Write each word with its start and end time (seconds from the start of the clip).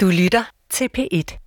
Du 0.00 0.06
lytter 0.06 0.44
til 0.68 0.88
P1. 0.98 1.38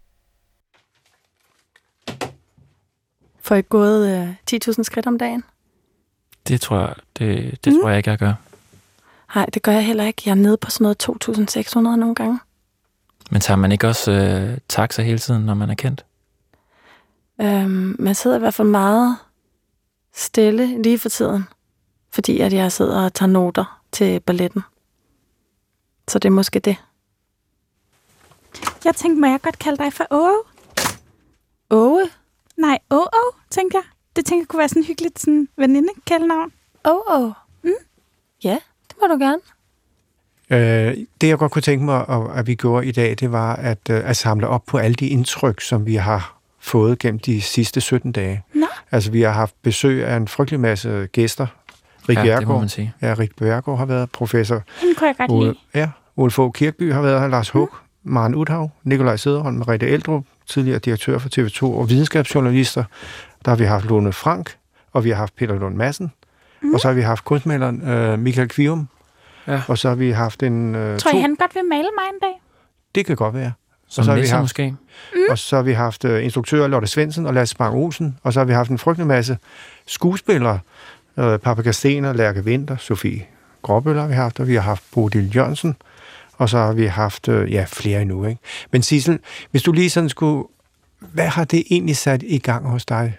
Får 3.39 3.55
I 3.55 3.62
gået 3.62 4.09
øh, 4.17 4.29
10.000 4.70 4.83
skridt 4.83 5.08
om 5.08 5.17
dagen? 5.17 5.43
Det 6.47 6.62
tror 6.62 6.79
jeg, 6.79 6.96
det, 7.20 7.60
det 7.66 7.74
mm. 7.74 7.79
tror 7.79 7.90
jeg 7.90 7.98
ikke, 7.98 8.10
jeg 8.10 8.18
gør. 8.18 8.34
Nej, 9.36 9.46
det 9.46 9.62
gør 9.62 9.72
jeg 9.72 9.86
heller 9.86 10.04
ikke. 10.04 10.22
Jeg 10.26 10.32
er 10.32 10.36
nede 10.36 10.58
på 10.58 10.70
sådan 10.70 10.84
noget 10.84 11.58
2.600 11.76 11.79
nogle 11.79 12.16
gange. 12.16 12.40
Men 13.32 13.42
tager 13.42 13.58
man 13.58 13.72
ikke 13.72 13.88
også 13.88 14.12
øh, 14.12 14.58
taxa 14.68 15.02
hele 15.02 15.20
tiden, 15.20 15.46
når 15.46 15.54
man 15.54 15.70
er 15.70 15.76
kendt? 15.76 16.05
Øhm, 17.41 17.95
man 17.99 18.16
sidder 18.16 18.36
i 18.36 18.40
hvert 18.40 18.54
fald 18.54 18.68
meget 18.68 19.18
stille 20.13 20.81
lige 20.81 20.99
for 20.99 21.09
tiden, 21.09 21.44
fordi 22.09 22.40
at 22.40 22.54
jeg 22.54 22.72
sidder 22.72 23.05
og 23.05 23.13
tager 23.13 23.30
noter 23.30 23.81
til 23.91 24.20
balletten. 24.20 24.62
Så 26.08 26.20
det 26.20 26.30
er 26.30 26.34
måske 26.34 26.59
det. 26.59 26.76
Jeg 28.86 28.95
tænkte, 28.95 29.22
må 29.22 29.27
jeg 29.27 29.41
godt 29.41 29.59
kalde 29.59 29.84
dig 29.84 29.94
for 29.94 30.04
Åge? 30.12 30.38
Åge? 31.70 32.09
Nej, 32.58 32.80
Åh, 32.91 32.99
tænkte 33.49 33.77
jeg. 33.77 33.84
Det 34.16 34.25
tænker 34.25 34.41
jeg 34.41 34.48
kunne 34.48 34.58
være 34.59 34.70
sådan 34.70 34.84
hyggeligt 34.84 35.20
sådan 35.20 35.48
veninde-kaldnavn. 35.58 36.52
Åh, 36.85 37.22
oh, 37.22 37.31
Mm. 37.63 37.70
Ja, 38.44 38.58
det 38.89 38.95
må 39.02 39.08
du 39.08 39.20
gerne. 39.20 39.39
Øh, 40.49 40.98
det, 41.22 41.27
jeg 41.27 41.38
godt 41.38 41.52
kunne 41.52 41.61
tænke 41.61 41.85
mig, 41.85 42.05
at, 42.09 42.22
at 42.39 42.48
vi 42.48 42.55
gjorde 42.55 42.85
i 42.88 42.91
dag, 42.91 43.16
det 43.20 43.31
var 43.31 43.55
at, 43.55 43.89
øh, 43.89 44.09
at 44.09 44.17
samle 44.17 44.48
op 44.48 44.63
på 44.67 44.77
alle 44.77 44.95
de 44.95 45.08
indtryk, 45.08 45.61
som 45.61 45.86
vi 45.86 45.95
har 45.95 46.38
fået 46.59 46.99
gennem 46.99 47.20
de 47.20 47.41
sidste 47.41 47.81
17 47.81 48.11
dage. 48.11 48.44
Nå. 48.53 48.66
Altså, 48.91 49.11
vi 49.11 49.22
har 49.22 49.31
haft 49.31 49.55
besøg 49.61 50.05
af 50.05 50.16
en 50.17 50.27
frygtelig 50.27 50.59
masse 50.59 51.08
gæster. 51.11 51.47
Rik 52.09 52.17
Ja, 52.17 52.22
det 52.22 52.27
må 52.31 52.36
Bjergård. 52.38 52.59
man 52.59 52.70
sige. 52.70 52.94
Ja, 53.02 53.16
Rik 53.20 53.36
Bjergård 53.36 53.77
har 53.77 53.86
været 53.86 54.11
professor. 54.11 54.61
Hende 54.81 54.95
kunne 54.95 55.08
jeg 55.08 55.16
godt 55.17 55.31
Ole, 55.31 55.45
lide. 55.47 55.58
ja, 55.73 55.89
Ole 56.17 56.31
Fogh 56.31 56.53
Kirkby 56.53 56.94
har 56.94 57.02
været 57.02 57.22
her, 57.22 57.27
Lars 57.27 57.49
Hug, 57.49 57.70
Maren 58.03 58.35
Uthav, 58.35 58.69
Nikolaj 58.83 59.17
Sederholm, 59.17 59.55
Merete 59.57 59.87
Eldrup, 59.87 60.25
tidligere 60.47 60.79
direktør 60.79 61.17
for 61.17 61.29
TV2 61.29 61.63
og 61.63 61.89
videnskabsjournalister. 61.89 62.83
Der 63.45 63.52
har 63.52 63.55
vi 63.55 63.66
haft 63.66 63.85
Lone 63.85 64.13
Frank, 64.13 64.55
og 64.91 65.03
vi 65.03 65.09
har 65.09 65.16
haft 65.17 65.35
Peter 65.35 65.55
Lund 65.59 65.75
Madsen. 65.75 66.11
Mm. 66.61 66.73
Og 66.73 66.80
så 66.80 66.88
har 66.88 66.95
vi 66.95 67.02
haft 67.02 67.25
kunstmaleren 67.25 67.88
øh, 67.89 68.19
Michael 68.19 68.47
Kvium. 68.49 68.88
Ja. 69.47 69.61
Og 69.67 69.77
så 69.77 69.88
har 69.88 69.95
vi 69.95 70.11
haft 70.11 70.43
en... 70.43 70.75
Øh, 70.75 70.99
Tror 70.99 71.11
to, 71.11 71.17
I, 71.17 71.21
han 71.21 71.35
godt 71.35 71.55
vil 71.55 71.66
male 71.69 71.81
mig 71.97 72.05
en 72.13 72.19
dag? 72.21 72.41
Det 72.95 73.05
kan 73.05 73.16
godt 73.16 73.33
være. 73.35 73.52
Som 73.88 74.03
så 74.03 74.11
har 74.11 74.19
vi 74.19 74.27
haft- 74.27 74.41
måske. 74.41 74.69
Mm. 75.13 75.19
Og 75.30 75.38
så 75.38 75.55
har 75.55 75.63
vi 75.63 75.71
haft 75.73 76.05
øh, 76.05 76.23
instruktører 76.23 76.67
Lotte 76.67 76.88
Svendsen 76.88 77.25
og 77.25 77.33
Lasse 77.33 77.55
Bang 77.58 77.75
Olsen. 77.75 78.17
Og 78.23 78.33
så 78.33 78.39
har 78.39 78.45
vi 78.45 78.53
haft 78.53 78.69
en 78.69 78.77
frygtelig 78.77 79.08
masse 79.08 79.38
skuespillere. 79.86 80.59
Øh, 81.17 81.39
Paprika 81.39 81.71
Stener, 81.71 82.13
Lærke 82.13 82.45
Vinter, 82.45 82.77
Sofie 82.77 83.25
Gråbøller 83.61 84.02
har 84.02 84.08
vi 84.08 84.13
haft, 84.13 84.39
og 84.39 84.47
vi 84.47 84.53
har 84.55 84.61
haft 84.61 84.83
Bodil 84.93 85.36
Jørgensen. 85.36 85.75
Og 86.42 86.50
så 86.50 86.58
har 86.58 86.73
vi 86.73 86.86
haft, 86.86 87.28
øh, 87.28 87.52
ja, 87.52 87.66
flere 87.67 88.02
endnu, 88.02 88.25
ikke? 88.25 88.42
Men 88.72 88.81
Sissel, 88.81 89.20
hvis 89.52 89.64
du 89.64 89.72
lige 89.72 89.89
sådan 89.89 90.09
skulle... 90.09 90.44
Hvad 91.00 91.28
har 91.28 91.44
det 91.44 91.64
egentlig 91.70 91.98
sat 91.98 92.23
i 92.23 92.38
gang 92.38 92.70
hos 92.70 92.86
dig? 92.86 93.17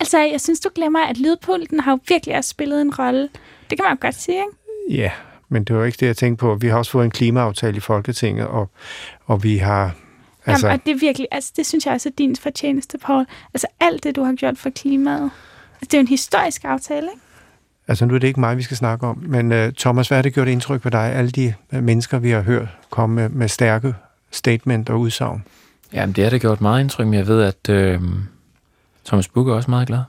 Altså, 0.00 0.18
jeg 0.18 0.40
synes, 0.40 0.60
du 0.60 0.68
glemmer, 0.74 1.00
at 1.06 1.18
lydpulten 1.18 1.80
har 1.80 1.92
jo 1.92 1.98
virkelig 2.08 2.36
også 2.36 2.50
spillet 2.50 2.80
en 2.80 2.94
rolle. 2.94 3.28
Det 3.70 3.78
kan 3.78 3.84
man 3.84 3.92
jo 3.92 3.98
godt 4.00 4.14
sige, 4.14 4.36
ikke? 4.36 5.02
Ja, 5.02 5.10
men 5.48 5.64
det 5.64 5.76
var 5.76 5.84
ikke 5.84 5.96
det, 6.00 6.06
jeg 6.06 6.16
tænkte 6.16 6.40
på. 6.40 6.54
Vi 6.54 6.68
har 6.68 6.78
også 6.78 6.90
fået 6.90 7.04
en 7.04 7.10
klimaaftale 7.10 7.76
i 7.76 7.80
Folketinget, 7.80 8.46
og, 8.46 8.70
og 9.26 9.42
vi 9.42 9.56
har... 9.56 9.84
Altså... 9.84 9.96
Altså, 10.46 10.66
Jamen, 10.66 10.80
og 10.80 10.86
det 10.86 10.92
er 10.92 10.98
virkelig, 10.98 11.28
altså, 11.30 11.52
det 11.56 11.66
synes 11.66 11.86
jeg 11.86 11.94
også 11.94 12.08
er 12.08 12.12
din 12.18 12.36
fortjeneste, 12.36 12.98
Paul. 12.98 13.26
Altså, 13.54 13.66
alt 13.80 14.04
det, 14.04 14.16
du 14.16 14.22
har 14.22 14.32
gjort 14.32 14.58
for 14.58 14.70
klimaet. 14.70 15.30
Altså, 15.74 15.84
det 15.84 15.94
er 15.94 15.98
jo 15.98 16.02
en 16.02 16.08
historisk 16.08 16.64
aftale, 16.64 17.06
ikke? 17.06 17.22
Altså, 17.88 18.06
nu 18.06 18.14
er 18.14 18.18
det 18.18 18.28
ikke 18.28 18.40
mig, 18.40 18.56
vi 18.56 18.62
skal 18.62 18.76
snakke 18.76 19.06
om, 19.06 19.24
men 19.26 19.52
uh, 19.52 19.72
Thomas, 19.78 20.08
hvad 20.08 20.18
har 20.18 20.22
det 20.22 20.34
gjort 20.34 20.48
indtryk 20.48 20.80
på 20.80 20.90
dig? 20.90 21.12
Alle 21.12 21.30
de 21.30 21.54
uh, 21.72 21.82
mennesker, 21.82 22.18
vi 22.18 22.30
har 22.30 22.40
hørt 22.40 22.68
komme 22.90 23.14
med, 23.14 23.28
med 23.28 23.48
stærke 23.48 23.94
statement 24.30 24.90
og 24.90 25.00
udsagn. 25.00 25.44
Jamen, 25.92 26.12
det 26.12 26.24
har 26.24 26.30
det 26.30 26.40
gjort 26.40 26.60
meget 26.60 26.80
indtryk, 26.80 27.06
men 27.06 27.14
jeg 27.14 27.26
ved, 27.26 27.42
at 27.42 27.68
øh, 27.68 28.00
Thomas 29.04 29.28
Buk 29.28 29.48
er 29.48 29.52
også 29.52 29.70
meget 29.70 29.88
glad. 29.88 30.00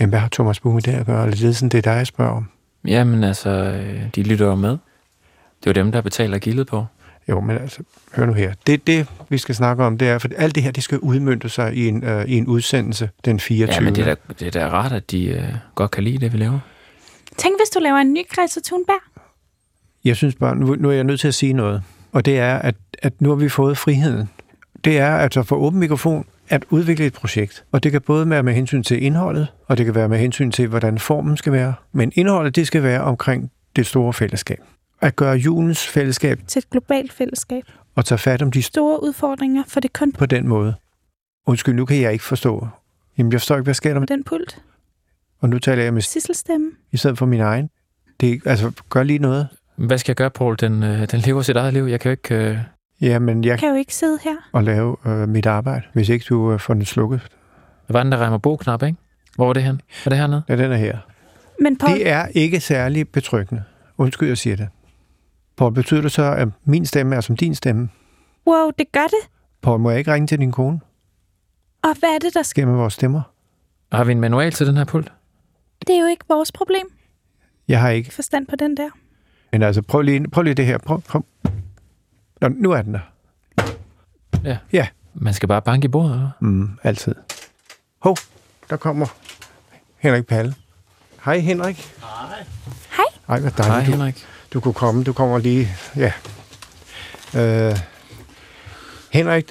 Jamen, 0.00 0.10
hvad 0.10 0.18
har 0.18 0.28
Thomas 0.28 0.60
Buch 0.60 0.74
med 0.74 0.82
det 0.82 0.92
at 0.92 1.06
gøre? 1.06 1.22
Eller 1.24 1.36
det 1.36 1.48
er 1.48 1.52
sådan, 1.52 1.68
det 1.68 1.78
er 1.78 1.82
dig, 1.82 1.98
jeg 1.98 2.06
spørger 2.06 2.32
om. 2.32 2.48
Jamen, 2.86 3.24
altså, 3.24 3.50
øh, 3.50 4.02
de 4.14 4.22
lytter 4.22 4.46
jo 4.46 4.54
med. 4.54 4.70
Det 4.70 5.70
er 5.70 5.70
jo 5.70 5.72
dem, 5.72 5.92
der 5.92 6.00
betaler 6.00 6.38
gildet 6.38 6.66
på. 6.66 6.86
Jo, 7.28 7.40
men 7.40 7.56
altså, 7.56 7.82
hør 8.14 8.26
nu 8.26 8.32
her. 8.32 8.54
Det, 8.66 8.86
det 8.86 9.06
vi 9.28 9.38
skal 9.38 9.54
snakke 9.54 9.84
om, 9.84 9.98
det 9.98 10.08
er, 10.08 10.18
for 10.18 10.28
alt 10.36 10.54
det 10.54 10.62
her, 10.62 10.70
det 10.70 10.82
skal 10.82 10.98
udmyndte 10.98 11.48
sig 11.48 11.74
i 11.74 11.88
en, 11.88 12.04
uh, 12.04 12.24
i 12.24 12.34
en 12.36 12.46
udsendelse 12.46 13.10
den 13.24 13.40
24. 13.40 13.74
Ja, 13.74 13.80
men 13.80 13.94
det 13.94 14.08
er, 14.08 14.14
da, 14.14 14.32
det 14.38 14.46
er 14.46 14.50
da 14.50 14.68
rart, 14.68 14.92
at 14.92 15.10
de 15.10 15.26
øh, 15.26 15.44
godt 15.74 15.90
kan 15.90 16.04
lide 16.04 16.18
det, 16.18 16.32
vi 16.32 16.38
laver. 16.38 16.58
Tænk, 17.36 17.60
hvis 17.60 17.70
du 17.70 17.78
laver 17.80 17.96
en 17.96 18.12
ny 18.12 18.28
Greta 18.28 18.60
Thunberg. 18.64 19.02
Jeg 20.04 20.16
synes 20.16 20.34
bare, 20.34 20.56
nu, 20.56 20.74
nu 20.74 20.88
er 20.88 20.92
jeg 20.92 21.04
nødt 21.04 21.20
til 21.20 21.28
at 21.28 21.34
sige 21.34 21.52
noget. 21.52 21.82
Og 22.12 22.24
det 22.24 22.38
er, 22.38 22.54
at, 22.58 22.74
at 22.98 23.20
nu 23.20 23.28
har 23.28 23.36
vi 23.36 23.48
fået 23.48 23.78
friheden. 23.78 24.28
Det 24.84 24.98
er 24.98 25.16
altså 25.16 25.42
for 25.42 25.56
åben 25.56 25.80
mikrofon 25.80 26.26
at 26.48 26.64
udvikle 26.70 27.06
et 27.06 27.12
projekt. 27.12 27.64
Og 27.72 27.82
det 27.82 27.92
kan 27.92 28.00
både 28.00 28.30
være 28.30 28.42
med 28.42 28.52
hensyn 28.54 28.82
til 28.82 29.02
indholdet, 29.02 29.48
og 29.66 29.78
det 29.78 29.86
kan 29.86 29.94
være 29.94 30.08
med 30.08 30.18
hensyn 30.18 30.50
til, 30.50 30.66
hvordan 30.66 30.98
formen 30.98 31.36
skal 31.36 31.52
være. 31.52 31.74
Men 31.92 32.12
indholdet, 32.14 32.56
det 32.56 32.66
skal 32.66 32.82
være 32.82 33.00
omkring 33.00 33.50
det 33.76 33.86
store 33.86 34.12
fællesskab. 34.12 34.60
At 35.04 35.16
gøre 35.16 35.36
julens 35.36 35.86
fællesskab 35.86 36.40
Til 36.46 36.58
et 36.58 36.70
globalt 36.70 37.12
fællesskab. 37.12 37.62
og 37.94 38.04
tage 38.04 38.18
fat 38.18 38.42
om 38.42 38.50
de 38.52 38.58
st- 38.58 38.62
Store 38.62 39.02
udfordringer, 39.02 39.62
for 39.68 39.80
det 39.80 39.88
er 39.88 39.98
kun 39.98 40.12
på 40.12 40.26
den 40.26 40.48
måde. 40.48 40.74
Undskyld, 41.46 41.74
nu 41.74 41.84
kan 41.84 42.00
jeg 42.00 42.12
ikke 42.12 42.24
forstå. 42.24 42.68
Jamen, 43.18 43.32
jeg 43.32 43.40
forstår 43.40 43.56
ikke, 43.56 43.64
hvad 43.64 43.74
sker 43.74 43.92
der 43.92 44.00
med 44.00 44.06
den 44.08 44.24
pult. 44.24 44.62
Og 45.40 45.48
nu 45.48 45.58
taler 45.58 45.82
jeg 45.82 45.94
med 45.94 46.02
Sisselstemme. 46.02 46.70
i 46.92 46.96
stedet 46.96 47.18
for 47.18 47.26
min 47.26 47.40
egen. 47.40 47.70
Det 48.20 48.32
er, 48.32 48.50
altså, 48.50 48.72
gør 48.90 49.02
lige 49.02 49.18
noget. 49.18 49.48
Hvad 49.76 49.98
skal 49.98 50.10
jeg 50.10 50.16
gøre, 50.16 50.30
Paul? 50.30 50.56
Den, 50.60 50.82
øh, 50.82 51.10
den 51.10 51.20
lever 51.20 51.42
sit 51.42 51.56
eget 51.56 51.72
liv. 51.74 51.84
Jeg 51.84 52.00
kan 52.00 52.08
jo 52.08 52.10
ikke... 52.10 52.34
Øh... 52.50 52.58
Jamen, 53.00 53.44
jeg 53.44 53.58
kan 53.58 53.68
jo 53.68 53.74
ikke 53.74 53.94
sidde 53.94 54.18
her. 54.24 54.36
kan 54.54 54.64
lave 54.64 54.96
øh, 55.06 55.28
mit 55.28 55.46
arbejde, 55.46 55.82
hvis 55.92 56.08
ikke 56.08 56.24
du 56.28 56.52
øh, 56.52 56.60
får 56.60 56.74
den 56.74 56.84
slukket. 56.84 57.20
Hvad 57.86 57.92
var 57.94 58.02
den, 58.02 58.12
der 58.12 58.18
rammer 58.18 58.38
bo-knap, 58.38 58.82
ikke? 58.82 58.98
Hvor 59.36 59.46
var 59.46 59.52
det 59.52 59.62
hen? 59.62 59.80
Var 60.04 60.10
det 60.10 60.18
hernede? 60.18 60.42
Ja, 60.48 60.56
den 60.56 60.72
er 60.72 60.76
her. 60.76 60.98
Men 61.60 61.76
Paul, 61.78 61.92
Det 61.94 62.08
er 62.08 62.26
ikke 62.26 62.60
særlig 62.60 63.08
betryggende. 63.08 63.62
Undskyld, 63.98 64.28
jeg 64.28 64.38
siger 64.38 64.56
det. 64.56 64.68
Paul, 65.56 65.72
betyder 65.72 66.00
det 66.02 66.12
så, 66.12 66.22
at 66.22 66.48
min 66.64 66.86
stemme 66.86 67.16
er 67.16 67.20
som 67.20 67.36
din 67.36 67.54
stemme? 67.54 67.88
wow, 68.46 68.70
det 68.78 68.92
gør 68.92 69.06
det. 69.06 69.30
Paul, 69.62 69.80
må 69.80 69.90
jeg 69.90 69.98
ikke 69.98 70.12
ringe 70.12 70.26
til 70.26 70.38
din 70.38 70.52
kone? 70.52 70.80
Og 71.82 71.96
hvad 71.98 72.08
er 72.08 72.18
det, 72.18 72.34
der 72.34 72.42
sker? 72.42 72.62
Gennem 72.62 72.78
vores 72.78 72.94
stemmer? 72.94 73.22
Har 73.92 74.04
vi 74.04 74.12
en 74.12 74.20
manual 74.20 74.52
til 74.52 74.66
den 74.66 74.76
her 74.76 74.84
pult? 74.84 75.12
Det 75.86 75.96
er 75.96 76.00
jo 76.00 76.06
ikke 76.06 76.24
vores 76.28 76.52
problem. 76.52 76.86
Jeg 77.68 77.80
har 77.80 77.90
ikke. 77.90 78.14
Forstand 78.14 78.46
på 78.46 78.56
den 78.56 78.76
der. 78.76 78.88
Men 79.52 79.62
altså, 79.62 79.82
prøv 79.82 80.02
lige, 80.02 80.30
prøv 80.30 80.42
lige 80.42 80.54
det 80.54 80.66
her. 80.66 80.78
Prøv, 80.78 81.00
prøv. 81.00 81.24
Nå, 82.40 82.48
nu 82.48 82.70
er 82.70 82.82
den 82.82 82.94
der. 82.94 83.00
Man 85.14 85.34
skal 85.34 85.48
bare 85.48 85.62
banke 85.62 85.84
i 85.84 85.88
bordet, 85.88 86.12
eller? 86.12 86.30
Mm, 86.40 86.78
altid. 86.82 87.14
Hov, 87.98 88.16
der 88.70 88.76
kommer 88.76 89.06
Henrik 89.98 90.26
Palle. 90.26 90.54
Hej 91.24 91.38
Henrik. 91.38 91.76
Hej. 92.00 92.44
Hej, 93.28 93.40
hvad 93.40 93.50
Hej, 93.50 93.68
dejligt, 93.68 93.86
du, 93.86 93.92
Henrik. 93.92 94.26
Du 94.54 94.60
kunne 94.60 94.74
komme. 94.74 95.04
Du 95.04 95.12
kommer 95.12 95.38
lige, 95.38 95.68
ja. 95.96 96.12
Øh, 97.36 97.76
Henrik, 99.12 99.44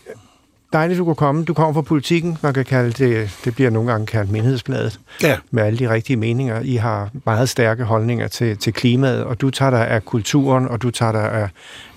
dejligt, 0.74 1.00
du 1.00 1.06
kunne 1.06 1.16
komme. 1.16 1.46
Du 1.46 1.54
kommer 1.54 1.74
fra 1.74 1.82
politikken. 1.82 2.38
Man 2.42 2.54
kan 2.54 2.66
kalde 2.66 2.92
det, 2.92 3.40
det 3.46 3.56
bliver 3.56 3.70
nogle 3.70 3.92
gange 3.92 4.06
kaldt 4.06 4.32
menighedsbladet. 4.32 5.00
Ja. 5.24 5.38
Med 5.52 5.64
alle 5.64 5.80
de 5.80 5.90
rigtige 5.90 6.18
meninger. 6.18 6.60
I 6.60 6.76
har 6.76 7.10
meget 7.26 7.50
stærke 7.50 7.84
holdninger 7.84 8.28
til, 8.28 8.58
til 8.58 8.74
klimaet, 8.74 9.24
og 9.24 9.42
du 9.42 9.50
tager 9.50 9.72
dig 9.72 9.88
af 9.88 10.06
kulturen, 10.06 10.68
og 10.68 10.82
du 10.82 10.92
tager 10.92 11.12
dig 11.12 11.32
af, 11.32 11.50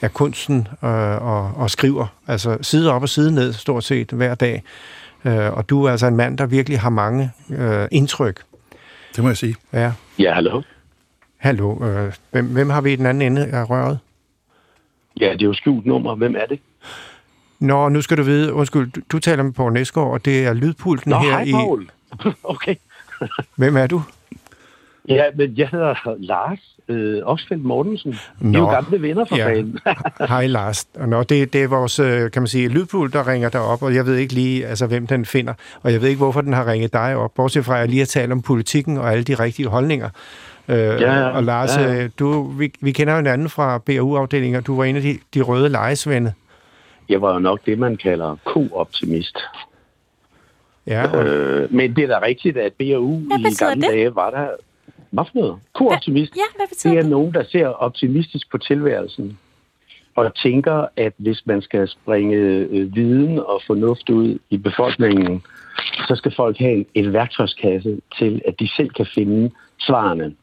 af 0.03 0.15
kunsten 0.15 0.69
øh, 0.85 0.91
og, 1.23 1.53
og 1.57 1.71
skriver. 1.71 2.07
Altså 2.27 2.59
side 2.63 2.93
op 2.93 3.03
og 3.03 3.09
side 3.09 3.35
ned, 3.35 3.53
stort 3.53 3.85
set 3.85 4.11
hver 4.11 4.35
dag. 4.35 4.63
Øh, 5.25 5.53
og 5.53 5.69
du 5.69 5.85
er 5.85 5.91
altså 5.91 6.07
en 6.07 6.17
mand, 6.17 6.39
der 6.39 6.47
virkelig 6.47 6.81
har 6.81 6.91
mange 6.91 7.31
øh, 7.51 7.89
indtryk. 7.91 8.43
Det 9.17 9.25
må 9.25 9.31
jeg 9.31 9.37
sige. 9.37 9.55
Ja. 9.73 9.93
Ja, 10.19 10.35
hallo. 10.35 10.63
Hallo, 11.37 11.85
øh, 11.87 12.13
hvem, 12.31 12.47
hvem 12.47 12.71
har 12.71 12.81
vi 12.81 12.93
i 12.93 12.97
den 12.97 13.07
anden 13.07 13.23
ende 13.33 13.47
af 13.47 13.71
røret? 13.71 13.99
Ja, 15.21 15.33
det 15.33 15.43
er 15.43 15.47
jo 15.47 15.53
skjult 15.55 15.87
nummer. 15.87 16.15
Hvem 16.15 16.37
er 16.37 16.47
det? 16.47 16.59
Nå, 17.61 17.89
nu 17.89 18.03
skal 18.03 18.17
du 18.17 18.23
vide, 18.23 18.53
undskyld, 18.53 18.91
du, 18.93 19.01
du 19.13 19.19
taler 19.19 19.43
med 19.43 19.53
Poul 19.53 19.73
Næsgaard, 19.73 20.11
og 20.11 20.25
det 20.25 20.45
er 20.47 20.53
lydpulten 20.55 21.11
Nå, 21.11 21.19
her 21.19 21.31
hej, 21.31 21.43
i... 21.43 21.53
Paul. 21.53 21.91
okay. 22.55 22.75
Hvem 23.57 23.77
er 23.77 23.87
du? 23.87 24.03
Ja, 25.09 25.25
men 25.37 25.55
jeg 25.57 25.69
hedder 25.69 26.15
Lars 26.19 26.59
øh, 26.89 27.23
Oxfeldt 27.25 27.65
Mortensen. 27.65 28.13
Vi 28.13 28.49
er 28.49 28.53
Nå. 28.53 28.59
jo 28.59 28.71
gamle 28.71 29.03
venner 29.03 29.25
for 29.25 29.37
Ja. 29.37 29.49
fanden. 29.49 29.79
Hej 30.29 30.47
Lars. 30.47 30.89
Nå, 31.07 31.23
det, 31.23 31.53
det 31.53 31.63
er 31.63 31.69
vores, 31.69 31.99
øh, 31.99 32.31
kan 32.31 32.43
man 32.43 32.47
sige, 32.49 32.69
lydpult, 32.69 33.13
der 33.13 33.29
ringer 33.29 33.49
dig 33.49 33.61
op, 33.61 33.83
og 33.83 33.95
jeg 33.95 34.07
ved 34.07 34.17
ikke 34.17 34.35
lige, 34.35 34.67
altså, 34.67 34.87
hvem 34.87 35.07
den 35.07 35.25
finder, 35.25 35.55
og 35.83 35.93
jeg 35.93 36.01
ved 36.03 36.09
ikke, 36.09 36.19
hvorfor 36.19 36.41
den 36.41 36.53
har 36.53 36.67
ringet 36.67 36.93
dig 36.93 37.17
op, 37.17 37.35
bortset 37.35 37.65
fra, 37.65 37.75
at 37.75 37.81
jeg 37.81 37.89
lige 37.89 37.99
har 37.99 38.07
talt 38.07 38.33
om 38.33 38.43
politikken 38.43 38.99
og 38.99 39.13
alle 39.13 39.25
de 39.25 39.35
rigtige 39.35 39.69
holdninger. 39.69 40.09
Øh, 40.69 40.77
ja. 40.77 41.29
Og 41.29 41.43
Lars, 41.45 41.77
Ja, 41.77 41.83
ja. 41.93 42.05
øh, 42.05 42.11
du, 42.19 42.43
vi, 42.43 42.73
vi 42.81 42.93
kender 42.93 43.13
jo 43.13 43.17
hinanden 43.17 43.49
fra 43.49 43.79
BAU-afdelingen, 43.79 44.57
og 44.59 44.67
du 44.67 44.77
var 44.77 44.85
en 44.85 44.97
af 44.97 45.03
de, 45.03 45.19
de 45.35 45.41
røde 45.43 45.69
lejesvende. 45.69 46.33
Jeg 47.09 47.23
var 47.23 47.33
jo 47.33 47.39
nok 47.39 47.61
det, 47.67 47.79
man 47.79 47.97
kalder 47.97 48.37
ko-optimist. 48.45 49.39
Ja, 50.87 51.11
og, 51.19 51.25
Øh, 51.27 51.75
men 51.75 51.97
det 51.97 52.05
er 52.05 52.09
da 52.09 52.27
rigtigt, 52.27 52.57
at 52.57 52.73
BAU 52.73 53.19
i 53.21 53.55
gamle 53.59 53.83
det? 53.83 53.91
dage 53.91 54.15
var 54.15 54.31
der... 54.31 54.49
Hvad 55.11 55.25
for 55.33 55.39
noget? 55.41 55.57
Ko-optimist? 55.75 56.37
Ja, 56.37 56.43
hvad 56.57 56.67
betyder 56.69 56.93
Det 56.93 56.99
er 56.99 57.03
det? 57.03 57.11
nogen, 57.11 57.35
der 57.35 57.45
ser 57.45 57.67
optimistisk 57.67 58.51
på 58.51 58.59
tilværelsen. 58.59 59.39
og 60.17 60.35
tænker, 60.35 60.87
at 60.97 61.13
hvis 61.17 61.43
man 61.47 61.63
skal 61.63 61.89
springe 61.89 62.37
øh, 62.37 62.95
viden 62.95 63.39
og 63.39 63.61
fornuft 63.67 64.11
ud 64.11 64.39
i 64.51 64.57
befolkningen, 64.57 65.43
så 66.09 66.15
skal 66.17 66.33
folk 66.37 66.59
have 66.59 66.73
en, 66.73 66.87
en 66.95 67.13
værktøjskasse 67.13 68.01
til, 68.19 68.43
at 68.49 68.55
de 68.61 68.69
selv 68.77 68.91
kan 68.91 69.07
finde 69.15 69.51
svarene. 69.81 70.35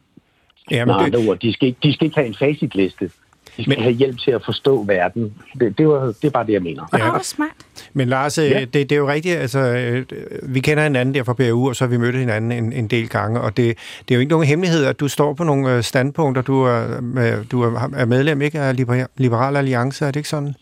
Ja, 0.72 0.86
Med 0.86 0.94
men 0.96 1.06
andre 1.06 1.20
det, 1.20 1.30
ord, 1.30 1.40
de 1.40 1.54
skal, 1.54 1.68
ikke, 1.68 1.80
de 1.84 1.94
skal 1.94 2.06
ikke 2.06 2.16
have 2.16 2.28
en 2.28 2.36
facitliste. 2.40 3.10
De 3.58 3.64
skal 3.64 3.70
Men- 3.70 3.84
have 3.84 3.94
hjælp 3.96 4.20
til 4.20 4.32
at 4.32 4.42
forstå 4.46 4.84
verden. 4.84 5.34
Det, 5.60 5.78
det, 5.78 5.88
var, 5.88 6.06
det 6.06 6.24
er 6.24 6.30
bare 6.30 6.46
det, 6.46 6.54
jeg 6.54 6.62
mener. 6.62 6.84
Åh, 6.94 7.00
Ja. 7.00 7.10
hvor 7.12 7.20
smart. 7.24 7.50
men 7.94 8.08
Lars, 8.08 8.38
ja. 8.38 8.44
Ja. 8.44 8.60
det, 8.60 8.74
det 8.74 8.92
er 8.92 8.96
jo 8.96 9.08
rigtigt, 9.08 9.38
altså, 9.38 9.60
øh, 9.60 10.06
vi 10.44 10.60
kender 10.60 10.84
hinanden 10.84 11.16
der 11.16 11.24
fra 11.24 11.34
BAU, 11.34 11.68
og 11.70 11.76
så 11.76 11.84
har 11.84 11.90
vi 11.90 11.98
mødt 11.98 12.16
hinanden 12.16 12.52
en, 12.52 12.74
en 12.74 12.88
del 12.88 13.10
gange, 13.10 13.42
og 13.42 13.58
det, 13.58 13.78
det 14.00 14.12
er 14.14 14.16
jo 14.16 14.20
ikke 14.20 14.30
nogen 14.32 14.48
hemmelighed, 14.48 14.86
at 14.86 15.00
du 15.00 15.08
står 15.08 15.34
på 15.34 15.44
nogle 15.44 15.76
øh, 15.76 15.84
standpunkter, 15.84 16.42
du 16.42 16.64
er, 16.64 17.44
du 17.52 17.62
er 17.64 18.06
medlem 18.06 18.42
ikke 18.42 18.60
af 18.60 18.74
Liber- 18.80 19.08
Liberal 19.18 19.58
Alliance, 19.58 20.06
er 20.06 20.12
det 20.12 20.16
ikke 20.20 20.30
sådan? 20.30 20.56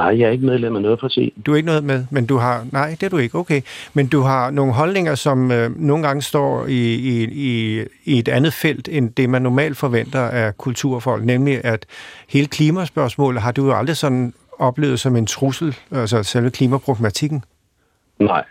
Nej, 0.00 0.18
jeg 0.18 0.26
er 0.26 0.30
ikke 0.30 0.46
medlem 0.46 0.76
af 0.76 0.82
noget 0.82 1.00
parti. 1.00 1.32
Du 1.46 1.52
er 1.52 1.56
ikke 1.56 1.66
noget 1.66 1.84
med, 1.84 2.04
men 2.10 2.26
du 2.26 2.36
har... 2.36 2.66
Nej, 2.72 2.88
det 2.90 3.02
er 3.02 3.08
du 3.08 3.16
ikke, 3.16 3.38
okay. 3.38 3.60
Men 3.94 4.06
du 4.06 4.20
har 4.20 4.50
nogle 4.50 4.72
holdninger, 4.72 5.14
som 5.14 5.52
øh, 5.52 5.70
nogle 5.76 6.06
gange 6.06 6.22
står 6.22 6.66
i, 6.66 6.94
i, 6.94 7.24
i, 7.24 7.80
i 8.04 8.18
et 8.18 8.28
andet 8.28 8.52
felt, 8.52 8.88
end 8.88 9.10
det 9.10 9.30
man 9.30 9.42
normalt 9.42 9.76
forventer 9.76 10.20
af 10.20 10.56
kulturfolk, 10.58 11.24
nemlig 11.24 11.64
at 11.64 11.86
hele 12.28 12.46
klimaspørgsmålet 12.46 13.42
har 13.42 13.52
du 13.52 13.66
jo 13.66 13.72
aldrig 13.72 13.96
sådan 13.96 14.32
oplevet 14.58 15.00
som 15.00 15.16
en 15.16 15.26
trussel, 15.26 15.76
altså 15.92 16.22
selve 16.22 16.50
klimaproblematikken. 16.50 17.44
Nej. 18.18 18.44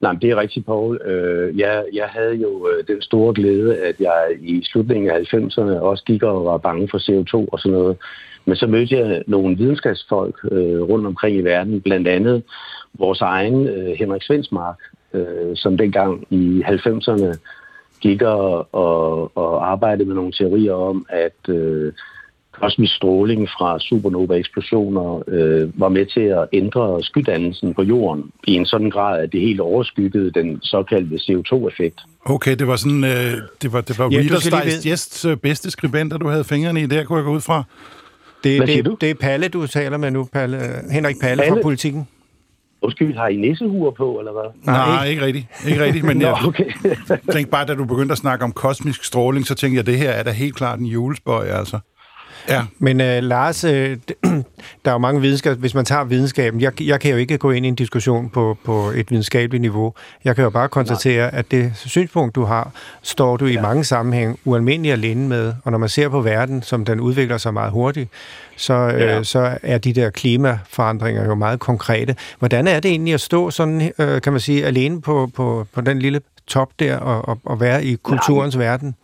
Nej, 0.00 0.12
det 0.12 0.30
er 0.30 0.36
rigtigt, 0.36 0.66
Paul. 0.66 1.00
Øh, 1.04 1.58
jeg, 1.58 1.84
jeg 1.92 2.06
havde 2.08 2.34
jo 2.34 2.68
øh, 2.68 2.84
den 2.88 3.02
store 3.02 3.34
glæde, 3.34 3.78
at 3.78 3.94
jeg 4.00 4.22
i 4.40 4.64
slutningen 4.64 5.10
af 5.10 5.34
90'erne 5.34 5.78
også 5.78 6.04
gik 6.04 6.22
og 6.22 6.44
var 6.44 6.56
bange 6.56 6.88
for 6.90 6.98
CO2 6.98 7.48
og 7.52 7.58
sådan 7.58 7.78
noget. 7.78 7.96
Men 8.44 8.56
så 8.56 8.66
mødte 8.66 8.96
jeg 8.96 9.22
nogle 9.26 9.56
videnskabsfolk 9.56 10.34
øh, 10.50 10.80
rundt 10.80 11.06
omkring 11.06 11.36
i 11.36 11.40
verden, 11.40 11.80
blandt 11.80 12.08
andet 12.08 12.42
vores 12.98 13.20
egen 13.20 13.66
øh, 13.66 13.96
Henrik 13.98 14.22
Svensmark, 14.22 14.76
øh, 15.14 15.56
som 15.56 15.76
dengang 15.76 16.26
i 16.30 16.62
90'erne 16.66 17.38
gik 18.00 18.22
og, 18.22 18.74
og, 18.74 19.36
og 19.36 19.70
arbejdede 19.70 20.08
med 20.08 20.14
nogle 20.14 20.32
teorier 20.32 20.72
om, 20.72 21.06
at 21.08 21.54
øh, 21.54 21.92
kosmisk 22.52 22.94
stråling 22.94 23.48
fra 23.48 23.78
supernova-eksplosioner 23.80 25.22
øh, 25.28 25.80
var 25.80 25.88
med 25.88 26.06
til 26.06 26.20
at 26.20 26.48
ændre 26.52 27.02
skydannelsen 27.02 27.74
på 27.74 27.82
jorden 27.82 28.30
i 28.46 28.52
en 28.54 28.66
sådan 28.66 28.90
grad, 28.90 29.22
at 29.22 29.32
det 29.32 29.40
helt 29.40 29.60
overskyggede 29.60 30.30
den 30.30 30.62
såkaldte 30.62 31.16
CO2-effekt. 31.16 32.00
Okay, 32.24 32.56
det 32.56 32.66
var 32.66 32.76
sådan, 32.76 33.04
øh, 33.04 33.34
det 33.62 33.72
var, 33.72 33.80
det 33.80 33.98
var 33.98 34.08
Ja, 34.12 34.18
Reader's 34.18 34.82
Digest 34.82 35.26
øh, 35.26 35.36
bedste 35.36 35.70
skribenter, 35.70 36.18
du 36.18 36.28
havde 36.28 36.44
fingrene 36.44 36.82
i 36.82 36.86
der, 36.86 37.04
kunne 37.04 37.16
jeg 37.16 37.24
gå 37.24 37.32
ud 37.32 37.40
fra. 37.40 37.64
Det, 38.44 38.58
Hvad 38.58 38.66
siger 38.66 38.82
det, 38.82 38.90
du? 38.90 38.96
det 39.00 39.10
er 39.10 39.14
Palle, 39.14 39.48
du 39.48 39.66
taler 39.66 39.96
med 39.96 40.10
nu, 40.10 40.24
Palle. 40.32 40.60
Henrik 40.90 41.16
Palle, 41.20 41.42
fra 41.42 41.48
Palle? 41.50 41.62
Politikken. 41.62 42.08
Undskyld, 42.82 43.16
har 43.16 43.28
I 43.28 43.36
nissehuer 43.36 43.90
på, 43.90 44.18
eller 44.18 44.32
hvad? 44.32 44.50
Nej, 44.64 44.86
Nej, 44.86 45.06
ikke 45.06 45.22
rigtigt. 45.22 45.46
Ikke 45.68 45.84
rigtigt, 45.84 46.04
men 46.04 46.16
Nå, 46.26 46.26
jeg 46.26 46.36
okay. 46.46 46.64
tænkte 47.32 47.50
bare, 47.50 47.66
da 47.66 47.74
du 47.74 47.84
begyndte 47.84 48.12
at 48.12 48.18
snakke 48.18 48.44
om 48.44 48.52
kosmisk 48.52 49.04
stråling, 49.04 49.46
så 49.46 49.54
tænkte 49.54 49.74
jeg, 49.74 49.80
at 49.80 49.86
det 49.86 49.98
her 49.98 50.10
er 50.10 50.22
da 50.22 50.30
helt 50.30 50.54
klart 50.56 50.78
en 50.78 50.86
julespøj, 50.86 51.46
altså. 51.46 51.78
Ja, 52.48 52.62
Men 52.78 53.00
øh, 53.00 53.22
Lars, 53.22 53.64
øh, 53.64 53.96
der 54.84 54.90
er 54.90 54.92
jo 54.92 54.98
mange 54.98 55.20
videnskab, 55.20 55.56
hvis 55.58 55.74
man 55.74 55.84
tager 55.84 56.04
videnskaben, 56.04 56.60
jeg, 56.60 56.82
jeg 56.82 57.00
kan 57.00 57.10
jo 57.10 57.16
ikke 57.16 57.38
gå 57.38 57.50
ind 57.50 57.66
i 57.66 57.68
en 57.68 57.74
diskussion 57.74 58.28
på, 58.30 58.58
på 58.64 58.90
et 58.94 59.10
videnskabeligt 59.10 59.60
niveau. 59.60 59.94
Jeg 60.24 60.34
kan 60.34 60.44
jo 60.44 60.50
bare 60.50 60.68
konstatere, 60.68 61.30
Nej. 61.30 61.38
at 61.38 61.50
det 61.50 61.72
synspunkt, 61.74 62.34
du 62.34 62.44
har, 62.44 62.70
står 63.02 63.36
du 63.36 63.46
i 63.46 63.52
ja. 63.52 63.62
mange 63.62 63.84
sammenhæng 63.84 64.38
ualmindelig 64.44 64.92
alene 64.92 65.28
med. 65.28 65.54
Og 65.64 65.70
når 65.72 65.78
man 65.78 65.88
ser 65.88 66.08
på 66.08 66.20
verden, 66.20 66.62
som 66.62 66.84
den 66.84 67.00
udvikler 67.00 67.38
sig 67.38 67.54
meget 67.54 67.70
hurtigt, 67.72 68.10
så, 68.56 68.74
øh, 68.74 69.00
Ja. 69.00 69.22
så 69.22 69.58
er 69.62 69.78
de 69.78 69.92
der 69.92 70.10
klimaforandringer 70.10 71.24
jo 71.24 71.34
meget 71.34 71.60
konkrete. 71.60 72.16
Hvordan 72.38 72.66
er 72.68 72.80
det 72.80 72.90
egentlig 72.90 73.14
at 73.14 73.20
stå 73.20 73.50
sådan, 73.50 73.92
øh, 73.98 74.20
kan 74.22 74.32
man 74.32 74.40
sige, 74.40 74.66
alene 74.66 75.00
på, 75.00 75.30
på, 75.34 75.66
på 75.74 75.80
den 75.80 75.98
lille 75.98 76.20
top 76.46 76.70
der 76.78 76.96
og, 76.96 77.28
og, 77.28 77.38
og 77.44 77.60
være 77.60 77.84
i 77.84 77.94
kulturens 78.02 78.58
verden? 78.58 78.94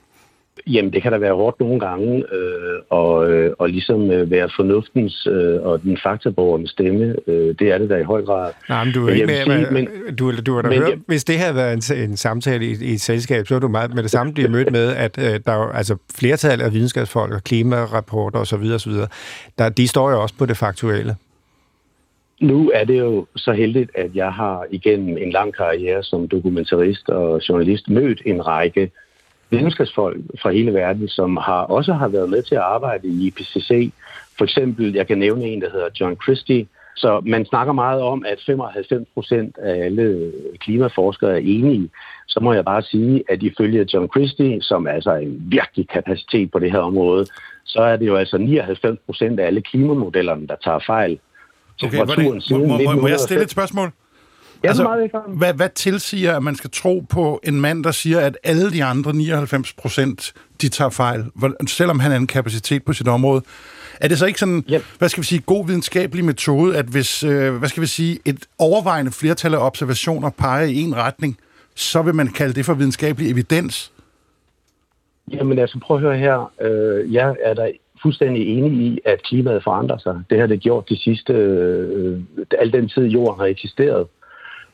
Jamen, 0.67 0.93
det 0.93 1.03
kan 1.03 1.13
da 1.13 1.19
være 1.19 1.35
hårdt 1.35 1.61
nogle 1.61 1.81
gange, 1.81 2.25
øh, 2.33 2.79
og, 2.91 3.31
øh, 3.31 3.53
og 3.59 3.69
ligesom 3.69 4.11
øh, 4.11 4.31
være 4.31 4.49
fornuftens 4.57 5.27
øh, 5.31 5.63
og 5.63 5.83
den 5.83 5.99
faktaborgernes 6.03 6.71
stemme. 6.71 7.15
Øh, 7.27 7.55
det 7.59 7.73
er 7.73 7.79
det 7.79 7.91
der 7.91 7.97
i 7.97 8.03
høj 8.03 8.23
grad. 8.23 8.53
Nej, 8.69 8.85
men 8.85 8.95
du 8.95 9.07
er 9.09 9.13
ikke 9.13 9.27
med, 9.27 9.35
sige, 9.45 9.67
men, 9.73 9.89
du, 10.19 10.33
du 10.47 10.55
har 10.55 10.63
da 10.63 10.69
men 10.69 10.79
hørt, 10.79 10.89
jeg- 10.91 10.99
hvis 11.07 11.25
det 11.25 11.39
havde 11.39 11.55
været 11.55 11.91
en, 11.93 12.11
en 12.11 12.17
samtale 12.17 12.65
i, 12.65 12.75
i 12.83 12.93
et 12.93 13.01
selskab, 13.01 13.47
så 13.47 13.55
er 13.55 13.59
du 13.59 13.69
meget 13.69 13.95
med 13.95 14.03
det 14.03 14.11
samme 14.11 14.35
blive 14.35 14.49
mødt 14.49 14.73
med, 14.73 14.95
at 14.97 15.19
øh, 15.19 15.41
der 15.47 15.53
er 15.53 15.73
altså 15.73 15.97
flertal 16.19 16.61
af 16.61 16.73
videnskabsfolk 16.73 17.33
og 17.35 17.45
klimarapporter 17.45 18.39
osv. 18.39 18.63
osv. 18.75 18.93
Der, 19.59 19.69
de 19.69 19.89
står 19.89 20.11
jo 20.11 20.23
også 20.23 20.35
på 20.39 20.47
det 20.47 20.57
faktuelle. 20.57 21.17
Nu 22.41 22.71
er 22.75 22.85
det 22.85 22.99
jo 22.99 23.27
så 23.37 23.53
heldigt, 23.53 23.91
at 23.95 24.11
jeg 24.15 24.33
har 24.33 24.65
igennem 24.71 25.17
en 25.17 25.31
lang 25.31 25.55
karriere 25.55 26.03
som 26.03 26.29
dokumentarist 26.29 27.09
og 27.09 27.41
journalist 27.49 27.89
mødt 27.91 28.23
en 28.27 28.47
række 28.47 28.91
videnskabsfolk 29.51 30.21
fra 30.43 30.51
hele 30.51 30.75
verden, 30.75 31.09
som 31.09 31.37
har 31.37 31.63
også 31.63 31.93
har 31.93 32.09
været 32.09 32.31
med 32.31 32.43
til 32.43 32.55
at 32.55 32.61
arbejde 32.61 33.09
i 33.09 33.27
IPCC. 33.27 33.93
For 34.39 34.45
eksempel, 34.45 34.95
jeg 34.95 35.07
kan 35.07 35.19
nævne 35.19 35.45
en, 35.45 35.61
der 35.61 35.71
hedder 35.71 35.89
John 36.01 36.17
Christie. 36.23 36.67
Så 36.97 37.21
man 37.27 37.47
snakker 37.47 37.73
meget 37.73 38.01
om, 38.03 38.25
at 38.27 38.39
95 38.47 39.09
procent 39.15 39.59
af 39.59 39.85
alle 39.85 40.33
klimaforskere 40.61 41.33
er 41.33 41.43
enige. 41.43 41.91
Så 42.27 42.41
må 42.41 42.53
jeg 42.53 42.65
bare 42.65 42.83
sige, 42.83 43.25
at 43.29 43.43
ifølge 43.43 43.87
John 43.95 44.09
Christie, 44.17 44.63
som 44.63 44.87
er 44.87 44.91
altså 44.91 45.15
en 45.15 45.43
virkelig 45.47 45.89
kapacitet 45.89 46.51
på 46.51 46.59
det 46.59 46.73
her 46.73 46.79
område, 46.79 47.27
så 47.65 47.81
er 47.81 47.97
det 47.97 48.07
jo 48.07 48.17
altså 48.17 48.39
99 48.39 48.99
procent 49.07 49.41
af 49.41 49.47
alle 49.47 49.61
klimamodellerne, 49.61 50.47
der 50.47 50.57
tager 50.65 50.79
fejl. 50.87 51.19
okay. 51.85 52.05
Hvordan, 52.05 52.41
siden 52.41 52.63
må, 52.63 52.69
må, 52.69 52.75
må 52.77 52.79
jeg 52.79 52.91
1905. 52.91 53.19
stille 53.19 53.43
et 53.43 53.51
spørgsmål? 53.51 53.91
Ja, 54.63 54.69
Altså, 54.69 54.83
meget 54.83 55.03
velkommen. 55.03 55.39
Hvad, 55.39 55.55
hvad 55.55 55.69
tilsiger, 55.75 56.37
at 56.37 56.43
man 56.43 56.57
skal 56.57 56.71
tro 56.71 57.05
på 57.11 57.41
en 57.45 57.61
mand, 57.61 57.85
der 57.85 57.91
siger, 57.91 58.21
at 58.21 58.39
alle 58.45 58.71
de 58.73 58.85
andre 58.85 59.13
99 59.13 59.73
procent, 59.73 60.33
de 60.63 60.69
tager 60.69 60.89
fejl, 60.91 61.25
selvom 61.67 62.01
han 62.01 62.13
er 62.13 62.17
en 62.17 62.27
kapacitet 62.27 62.85
på 62.85 62.93
sit 62.93 63.09
område? 63.09 63.43
Er 64.01 64.09
det 64.09 64.19
så 64.19 64.27
ikke 64.27 64.39
sådan, 64.41 64.65
Ja. 64.69 64.81
hvad 64.99 65.09
skal 65.09 65.21
vi 65.21 65.27
sige, 65.27 65.41
god 65.41 65.67
videnskabelig 65.67 66.25
metode, 66.25 66.77
at 66.77 66.85
hvis, 66.87 67.25
øh, 67.25 67.55
hvad 67.55 67.69
skal 67.69 67.81
vi 67.81 67.87
sige, 67.87 68.19
et 68.25 68.47
overvejende 68.59 69.11
flertal 69.13 69.55
af 69.55 69.59
observationer 69.67 70.31
peger 70.31 70.67
i 70.67 70.81
en 70.81 70.97
retning, 70.97 71.39
så 71.75 72.03
vil 72.03 72.15
man 72.15 72.29
kalde 72.29 72.55
det 72.55 72.65
for 72.65 72.75
videnskabelig 72.75 73.31
evidens? 73.31 73.93
Jamen 75.33 75.59
altså, 75.59 75.79
prøv 75.83 75.97
at 75.97 76.03
høre 76.03 76.19
her. 76.19 76.53
Øh, 76.61 77.13
jeg 77.15 77.37
er 77.45 77.55
da 77.55 77.73
fuldstændig 78.03 78.59
enig 78.59 78.73
i, 78.87 78.99
at 79.05 79.23
klimaet 79.23 79.65
forandrer 79.65 79.99
sig. 79.99 80.23
Det 80.31 80.41
har 80.41 80.47
det 80.47 80.61
gjort 80.61 80.89
de 80.89 80.97
sidste, 80.97 81.33
øh, 81.33 82.21
al 82.59 82.73
den 82.73 82.89
tid 82.89 83.03
jorden 83.05 83.41
har 83.41 83.47
eksisteret. 83.47 84.07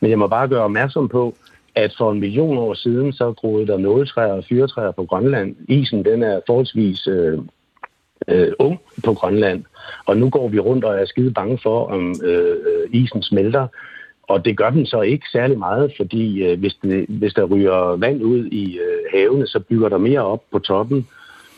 Men 0.04 0.10
jeg 0.10 0.18
må 0.18 0.26
bare 0.26 0.48
gøre 0.48 0.62
opmærksom 0.62 1.08
på, 1.08 1.34
at 1.74 1.94
for 1.98 2.12
en 2.12 2.20
million 2.20 2.58
år 2.58 2.74
siden, 2.74 3.12
så 3.12 3.32
groede 3.32 3.66
der 3.66 3.78
nåletræer 3.78 4.32
og 4.32 4.44
fyretræer 4.48 4.90
på 4.90 5.04
Grønland. 5.04 5.56
Isen, 5.68 6.04
den 6.04 6.22
er 6.22 6.40
forholdsvis 6.46 7.06
øh, 7.06 7.38
øh, 8.28 8.52
ung 8.58 8.80
på 9.04 9.14
Grønland. 9.14 9.64
Og 10.06 10.16
nu 10.16 10.30
går 10.30 10.48
vi 10.48 10.58
rundt 10.58 10.84
og 10.84 11.00
er 11.00 11.04
skide 11.04 11.30
bange 11.30 11.58
for, 11.62 11.86
om 11.86 12.14
øh, 12.24 12.56
isen 12.90 13.22
smelter. 13.22 13.66
Og 14.22 14.44
det 14.44 14.56
gør 14.56 14.70
den 14.70 14.86
så 14.86 15.00
ikke 15.00 15.26
særlig 15.32 15.58
meget, 15.58 15.92
fordi 15.96 16.42
øh, 16.42 16.58
hvis, 16.58 16.74
det, 16.82 17.06
hvis 17.08 17.34
der 17.34 17.44
ryger 17.44 17.96
vand 17.96 18.22
ud 18.22 18.46
i 18.46 18.78
øh, 18.78 18.98
havene, 19.14 19.46
så 19.46 19.60
bygger 19.60 19.88
der 19.88 19.98
mere 19.98 20.20
op 20.20 20.42
på 20.52 20.58
toppen. 20.58 21.08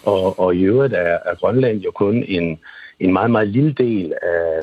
Og, 0.04 0.40
og 0.40 0.54
i 0.54 0.62
øvrigt 0.62 0.94
er, 0.94 1.18
er 1.24 1.34
Grønland 1.34 1.80
jo 1.80 1.90
kun 1.90 2.24
en, 2.28 2.58
en 3.00 3.12
meget, 3.12 3.30
meget 3.30 3.48
lille 3.48 3.72
del 3.72 4.12
af, 4.22 4.60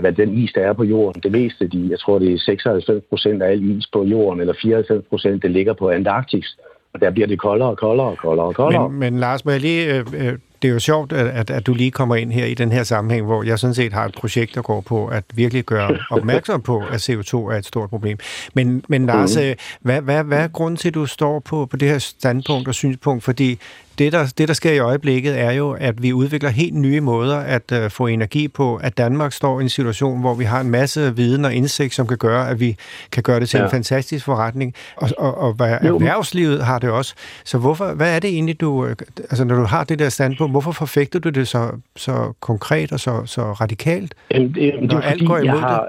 hvad 0.00 0.12
den 0.12 0.38
is, 0.38 0.52
der 0.52 0.60
er 0.60 0.72
på 0.72 0.84
jorden. 0.84 1.22
Det 1.22 1.32
meste, 1.32 1.68
de, 1.68 1.88
jeg 1.90 2.00
tror, 2.00 2.18
det 2.18 2.34
er 2.34 2.38
96 2.38 3.04
procent 3.08 3.42
af 3.42 3.50
al 3.50 3.78
is 3.78 3.86
på 3.92 4.04
jorden, 4.04 4.40
eller 4.40 4.54
94 4.62 5.04
procent, 5.10 5.42
det 5.42 5.50
ligger 5.50 5.72
på 5.72 5.90
Antarktis. 5.90 6.56
Og 6.94 7.00
der 7.00 7.10
bliver 7.10 7.26
det 7.26 7.38
koldere 7.38 7.68
og 7.68 7.78
koldere 7.78 8.06
og 8.06 8.18
koldere 8.18 8.46
og 8.46 8.54
koldere. 8.54 8.88
Men, 8.88 9.00
men 9.00 9.20
Lars, 9.20 9.44
må 9.44 9.50
jeg 9.50 9.60
lige, 9.60 9.94
øh, 9.94 10.04
øh, 10.14 10.38
det 10.62 10.68
er 10.68 10.72
jo 10.72 10.78
sjovt, 10.78 11.12
at, 11.12 11.50
at, 11.50 11.66
du 11.66 11.74
lige 11.74 11.90
kommer 11.90 12.16
ind 12.16 12.32
her 12.32 12.44
i 12.44 12.54
den 12.54 12.72
her 12.72 12.82
sammenhæng, 12.82 13.26
hvor 13.26 13.42
jeg 13.42 13.58
sådan 13.58 13.74
set 13.74 13.92
har 13.92 14.04
et 14.04 14.14
projekt, 14.14 14.54
der 14.54 14.62
går 14.62 14.80
på 14.80 15.06
at 15.06 15.24
virkelig 15.34 15.64
gøre 15.64 15.98
opmærksom 16.16 16.62
på, 16.62 16.78
at 16.78 17.10
CO2 17.10 17.36
er 17.36 17.56
et 17.58 17.66
stort 17.66 17.90
problem. 17.90 18.18
Men, 18.54 18.84
men 18.88 19.06
Lars, 19.06 19.36
øh, 19.36 19.54
hvad, 19.80 20.02
hvad, 20.02 20.24
hvad 20.24 20.38
er 20.38 20.48
grunden 20.48 20.76
til, 20.76 20.88
at 20.88 20.94
du 20.94 21.06
står 21.06 21.38
på, 21.38 21.66
på 21.66 21.76
det 21.76 21.88
her 21.88 21.98
standpunkt 21.98 22.68
og 22.68 22.74
synspunkt? 22.74 23.24
Fordi 23.24 23.58
det 23.98 24.12
der, 24.12 24.32
det, 24.38 24.48
der 24.48 24.54
sker 24.54 24.72
i 24.72 24.78
øjeblikket, 24.78 25.40
er 25.40 25.50
jo, 25.50 25.70
at 25.72 26.02
vi 26.02 26.12
udvikler 26.12 26.50
helt 26.50 26.74
nye 26.74 27.00
måder 27.00 27.36
at 27.36 27.72
uh, 27.72 27.90
få 27.90 28.06
energi 28.06 28.48
på, 28.48 28.76
at 28.76 28.98
Danmark 28.98 29.32
står 29.32 29.60
i 29.60 29.62
en 29.62 29.68
situation, 29.68 30.20
hvor 30.20 30.34
vi 30.34 30.44
har 30.44 30.60
en 30.60 30.70
masse 30.70 31.16
viden 31.16 31.44
og 31.44 31.54
indsigt, 31.54 31.94
som 31.94 32.06
kan 32.06 32.18
gøre, 32.18 32.50
at 32.50 32.60
vi 32.60 32.76
kan 33.12 33.22
gøre 33.22 33.40
det 33.40 33.48
til 33.48 33.58
ja. 33.58 33.64
en 33.64 33.70
fantastisk 33.70 34.24
forretning. 34.24 34.74
Og, 34.96 35.10
og, 35.18 35.38
og 35.38 35.52
hvad, 35.52 35.76
Jo. 35.84 35.94
erhvervslivet 35.94 36.64
har 36.64 36.78
det 36.78 36.90
også. 36.90 37.14
Så 37.44 37.58
hvorfor, 37.58 37.92
hvad 37.92 38.14
er 38.14 38.18
det 38.18 38.30
egentlig, 38.30 38.60
du, 38.60 38.86
øh, 38.86 38.96
altså 39.18 39.44
når 39.44 39.56
du 39.56 39.64
har 39.64 39.84
det 39.84 39.98
der 39.98 40.08
standpunkt, 40.08 40.52
hvorfor 40.52 40.72
forfægter 40.72 41.18
du 41.18 41.28
det 41.28 41.48
så, 41.48 41.70
så 41.96 42.32
konkret 42.40 42.92
og 42.92 43.00
så, 43.00 43.22
så 43.26 43.42
radikalt? 43.42 44.14
Jamen, 44.30 44.54
det, 44.54 44.66
jamen, 44.66 44.82
det 44.82 44.92
Når 44.92 44.98
er 44.98 45.02
alt 45.02 45.26
går 45.26 45.38
imod 45.38 45.44
jeg 45.44 45.60
har... 45.60 45.88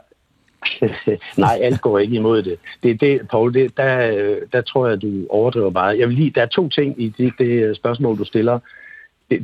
Nej, 1.37 1.59
alt 1.61 1.81
går 1.81 1.99
ikke 1.99 2.15
imod 2.15 2.43
det. 2.43 2.57
Det, 2.83 3.01
det 3.01 3.21
Paul, 3.31 3.53
det, 3.53 3.77
der, 3.77 4.35
der 4.51 4.61
tror 4.61 4.87
jeg, 4.87 5.01
du 5.01 5.27
overdriver 5.29 5.69
meget. 5.69 5.99
Jeg 5.99 6.07
vil 6.07 6.15
lige, 6.15 6.29
der 6.35 6.41
er 6.41 6.45
to 6.45 6.69
ting 6.69 7.01
i 7.01 7.13
det, 7.17 7.33
det 7.39 7.75
spørgsmål, 7.75 8.17
du 8.17 8.25
stiller. 8.25 8.59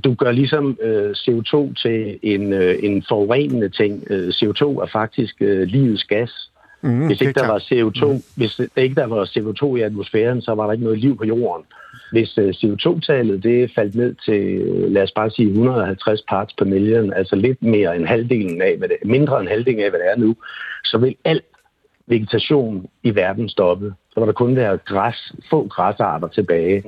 du 0.04 0.14
gør 0.14 0.32
ligesom 0.32 0.78
øh, 0.82 1.12
CO2 1.12 1.74
til 1.74 2.20
en, 2.22 2.54
øh, 2.54 2.76
en 2.84 3.04
forurenende 3.10 3.70
ting. 3.70 4.04
Øh, 4.10 4.28
CO2 4.28 4.64
er 4.64 4.90
faktisk 4.92 5.36
øh, 5.42 5.68
livets 5.68 6.04
gas. 6.04 6.50
Mm, 6.82 7.06
Hvis 7.08 7.22
ikke 7.22 7.34
der 7.34 7.48
var 7.48 7.60
klart. 7.68 7.96
CO2, 7.96 8.22
hvis 8.36 8.62
der 8.76 8.82
ikke 8.82 8.96
der 8.96 9.08
var 9.08 9.26
CO2 9.26 9.76
i 9.76 9.82
atmosfæren, 9.82 10.42
så 10.42 10.54
var 10.54 10.66
der 10.66 10.72
ikke 10.72 10.84
noget 10.84 11.00
liv 11.00 11.18
på 11.18 11.26
jorden. 11.26 11.66
Hvis 12.14 12.38
øh, 12.38 12.50
CO2-tallet 12.50 13.44
det 13.44 13.72
faldt 13.76 13.96
ned 13.96 14.16
til, 14.26 14.42
øh, 14.44 14.92
lad 14.92 15.04
os 15.04 15.12
bare 15.12 15.30
sige 15.30 15.48
150 15.48 16.22
parts 16.30 16.54
per 16.54 16.66
million, 16.66 17.14
altså 17.14 17.36
lidt 17.36 17.64
mere 17.64 17.96
end 17.96 18.06
halvdelen 18.06 18.62
af, 18.62 18.78
hvad 18.78 18.88
det, 18.88 18.98
mindre 19.06 19.40
end 19.40 19.50
halvdelen 19.50 19.84
af, 19.84 19.90
hvad 19.90 20.00
det 20.00 20.10
er 20.12 20.18
nu, 20.18 20.36
så 20.84 20.98
vil 20.98 21.16
al 21.26 21.42
vegetation 22.08 22.90
i 23.04 23.16
verden 23.16 23.50
stoppe. 23.50 23.94
Så 24.12 24.20
vil 24.20 24.28
der 24.28 24.34
kun 24.34 24.56
være 24.56 24.78
græs, 24.78 25.34
få 25.50 25.68
græsarter 25.68 26.28
tilbage. 26.28 26.84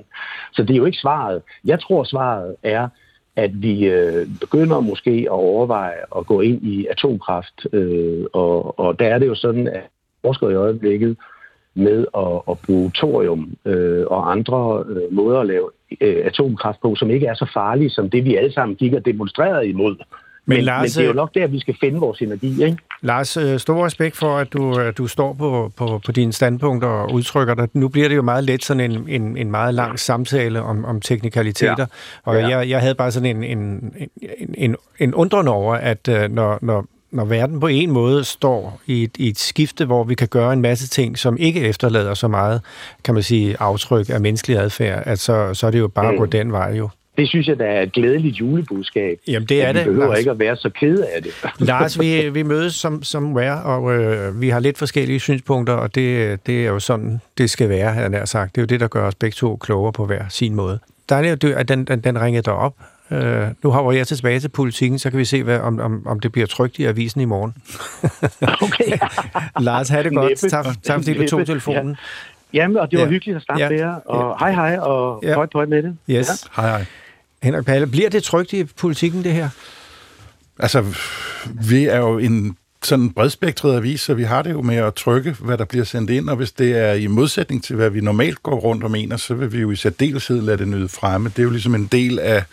Så 0.53 0.63
det 0.63 0.73
er 0.73 0.77
jo 0.77 0.85
ikke 0.85 0.97
svaret. 0.97 1.41
Jeg 1.65 1.79
tror, 1.79 2.03
svaret 2.03 2.55
er, 2.63 2.87
at 3.35 3.61
vi 3.61 3.85
øh, 3.85 4.27
begynder 4.39 4.79
måske 4.79 5.11
at 5.11 5.29
overveje 5.29 5.99
at 6.17 6.25
gå 6.25 6.41
ind 6.41 6.63
i 6.63 6.87
atomkraft. 6.87 7.67
Øh, 7.73 8.25
og, 8.33 8.79
og 8.79 8.99
der 8.99 9.07
er 9.07 9.19
det 9.19 9.27
jo 9.27 9.35
sådan, 9.35 9.67
at 9.67 9.83
forskere 10.21 10.51
i 10.51 10.55
øjeblikket 10.55 11.17
med 11.75 12.05
at, 12.17 12.41
at 12.51 12.59
bruge 12.65 12.91
thorium 12.95 13.53
øh, 13.65 14.05
og 14.07 14.31
andre 14.31 14.83
øh, 14.89 15.15
måder 15.15 15.39
at 15.39 15.47
lave 15.47 15.69
øh, 16.01 16.25
atomkraft 16.25 16.81
på, 16.81 16.95
som 16.95 17.09
ikke 17.09 17.27
er 17.27 17.33
så 17.33 17.49
farlige 17.53 17.89
som 17.89 18.09
det, 18.09 18.25
vi 18.25 18.35
alle 18.35 18.53
sammen 18.53 18.75
gik 18.75 18.93
og 18.93 19.05
demonstrerede 19.05 19.67
imod. 19.67 19.95
Men, 20.47 20.55
men, 20.57 20.63
Lars, 20.65 20.81
men 20.81 20.87
det 20.87 20.97
er 20.97 21.03
jo 21.03 21.09
øh, 21.09 21.15
nok 21.15 21.33
der, 21.33 21.47
vi 21.47 21.59
skal 21.59 21.75
finde 21.79 21.99
vores 21.99 22.21
energi, 22.21 22.63
ikke? 22.65 22.77
Lars, 23.01 23.37
øh, 23.37 23.59
stor 23.59 23.85
respekt 23.85 24.17
for, 24.17 24.37
at 24.37 24.53
du, 24.53 24.79
at 24.79 24.97
du 24.97 25.07
står 25.07 25.33
på, 25.33 25.71
på, 25.77 26.01
på 26.05 26.11
dine 26.11 26.33
standpunkter 26.33 26.87
og 26.87 27.13
udtrykker 27.13 27.53
dig. 27.53 27.67
Nu 27.73 27.87
bliver 27.87 28.07
det 28.07 28.15
jo 28.15 28.21
meget 28.21 28.43
let 28.43 28.65
sådan 28.65 28.91
en, 28.91 29.05
en, 29.09 29.37
en 29.37 29.51
meget 29.51 29.73
lang 29.73 29.99
samtale 29.99 30.61
om, 30.61 30.85
om 30.85 31.01
teknikaliteter. 31.01 31.75
Ja. 31.79 32.31
Og 32.31 32.35
Ja. 32.35 32.47
jeg, 32.47 32.69
jeg 32.69 32.79
havde 32.79 32.95
bare 32.95 33.11
sådan 33.11 33.37
en, 33.37 33.43
en, 33.57 33.93
en, 33.97 34.09
en, 34.57 34.75
en 34.99 35.13
undren 35.13 35.47
over, 35.47 35.75
at 35.75 36.07
øh, 36.09 36.31
når, 36.31 36.59
når, 36.61 36.85
når 37.15 37.25
verden 37.25 37.59
på 37.59 37.67
en 37.67 37.91
måde 37.91 38.23
står 38.23 38.81
i 38.87 39.03
et, 39.03 39.11
i 39.17 39.29
et 39.29 39.39
skifte, 39.39 39.85
hvor 39.85 40.03
vi 40.03 40.15
kan 40.15 40.27
gøre 40.27 40.53
en 40.53 40.61
masse 40.61 40.87
ting, 40.87 41.17
som 41.17 41.37
ikke 41.37 41.61
efterlader 41.61 42.13
så 42.13 42.27
meget, 42.27 42.61
kan 43.03 43.13
man 43.13 43.23
sige, 43.23 43.55
aftryk 43.59 44.09
af 44.09 44.21
menneskelig 44.21 44.57
adfærd, 44.57 45.03
at 45.05 45.19
så, 45.19 45.53
så 45.53 45.67
er 45.67 45.71
det 45.71 45.79
jo 45.79 45.87
bare 45.87 46.05
mm. 46.05 46.11
at 46.11 46.17
gå 46.19 46.25
Mm. 46.25 46.31
den 46.31 46.51
vej 46.51 46.73
jo. 46.77 46.89
Det 47.17 47.29
synes 47.29 47.47
jeg, 47.47 47.59
der 47.59 47.65
er 47.65 47.81
et 47.81 47.93
glædeligt 47.93 48.35
julebudskab. 48.35 49.17
Jamen 49.27 49.47
det 49.49 49.63
er 49.63 49.67
at 49.67 49.75
det, 49.75 49.85
Vi 49.85 49.89
behøver 49.89 50.07
Lars. 50.07 50.19
ikke 50.19 50.31
at 50.31 50.39
være 50.39 50.55
så 50.55 50.69
kede 50.79 51.07
af 51.07 51.23
det. 51.23 51.31
Lars, 51.67 51.99
vi, 51.99 52.29
vi 52.29 52.43
mødes 52.43 52.75
som, 52.75 53.03
som 53.03 53.37
er, 53.37 53.51
og 53.51 53.95
øh, 53.95 54.41
vi 54.41 54.49
har 54.49 54.59
lidt 54.59 54.77
forskellige 54.77 55.19
synspunkter, 55.19 55.73
og 55.73 55.95
det, 55.95 56.39
det 56.47 56.63
er 56.65 56.67
jo 56.69 56.79
sådan, 56.79 57.19
det 57.37 57.49
skal 57.49 57.69
være, 57.69 57.91
han 57.93 58.13
er 58.13 58.25
sagt. 58.25 58.55
Det 58.55 58.61
er 58.61 58.63
jo 58.63 58.67
det, 58.67 58.79
der 58.79 58.87
gør 58.87 59.07
os 59.07 59.15
begge 59.15 59.35
to 59.35 59.55
klogere 59.57 59.93
på 59.93 60.05
hver 60.05 60.23
sin 60.29 60.55
måde. 60.55 60.79
Du- 61.09 61.53
at 61.55 61.67
den, 61.67 61.85
den, 61.85 61.99
den 61.99 62.21
ringede 62.21 62.43
dig 62.43 62.53
op. 62.53 62.73
Øh, 63.11 63.47
nu 63.63 63.69
hopper 63.71 63.91
jeg 63.91 64.07
tilbage 64.07 64.39
til 64.39 64.49
politikken, 64.49 64.99
så 64.99 65.09
kan 65.09 65.19
vi 65.19 65.25
se, 65.25 65.43
hvad, 65.43 65.59
om, 65.59 65.79
om, 65.79 66.07
om 66.07 66.19
det 66.19 66.31
bliver 66.31 66.47
trygt 66.47 66.79
i 66.79 66.85
avisen 66.85 67.21
i 67.21 67.25
morgen. 67.25 67.53
Okay. 68.61 68.97
Lars, 69.65 69.89
have 69.89 70.03
det 70.03 70.13
godt. 70.15 70.29
Næppe. 70.43 70.49
Tak, 70.49 70.65
tak 70.83 70.99
fordi 70.99 71.13
du 71.13 71.27
tog 71.27 71.45
telefonen. 71.45 71.95
Jamen, 72.53 72.77
og 72.77 72.91
det 72.91 72.97
var 72.99 73.03
Ja. 73.03 73.07
ja. 73.07 73.11
hyggeligt 73.11 73.35
at 73.37 73.43
snakke 73.43 73.63
Ja. 73.63 73.69
med 73.69 73.77
jer. 73.79 73.93
Og 73.95 74.39
hej 74.39 74.51
hej, 74.53 74.77
og 74.77 75.19
Ja. 75.23 75.29
ja. 75.29 75.35
højt 75.35 75.49
højt 75.53 75.69
med 75.69 75.83
det. 75.83 75.97
Yes. 76.09 76.27
Hej, 76.55 76.67
hej. 76.69 76.85
Henrik 77.43 77.65
Palle, 77.65 77.87
bliver 77.87 78.09
det 78.09 78.23
trygt 78.23 78.53
i 78.53 78.63
politikken, 78.63 79.23
det 79.23 79.31
her? 79.31 79.49
Altså, 80.59 80.85
vi 81.69 81.85
er 81.85 81.97
jo 81.97 82.17
en 82.17 82.57
sådan 82.83 83.09
bredspektret 83.09 83.75
avis, 83.77 84.01
så 84.01 84.13
vi 84.13 84.23
har 84.23 84.41
det 84.41 84.51
jo 84.51 84.61
med 84.61 84.75
at 84.75 84.93
trykke, 84.93 85.35
hvad 85.39 85.57
der 85.57 85.65
bliver 85.65 85.85
sendt 85.85 86.09
ind, 86.09 86.29
og 86.29 86.35
hvis 86.35 86.51
det 86.51 86.77
er 86.77 86.93
i 86.93 87.07
modsætning 87.07 87.63
til, 87.63 87.75
hvad 87.75 87.89
vi 87.89 88.01
normalt 88.01 88.43
går 88.43 88.55
rundt 88.55 88.83
og 88.83 88.91
mener, 88.91 89.17
så 89.17 89.33
vil 89.33 89.53
vi 89.53 89.59
jo 89.59 89.71
i 89.71 89.75
særdeleshed 89.75 90.41
lade 90.41 90.57
det 90.57 90.67
nyde 90.67 90.89
fremme. 90.89 91.29
Det 91.29 91.39
er 91.39 91.43
jo 91.43 91.49
ligesom 91.49 91.75
en 91.75 91.85
del 91.91 92.19
af, 92.19 92.43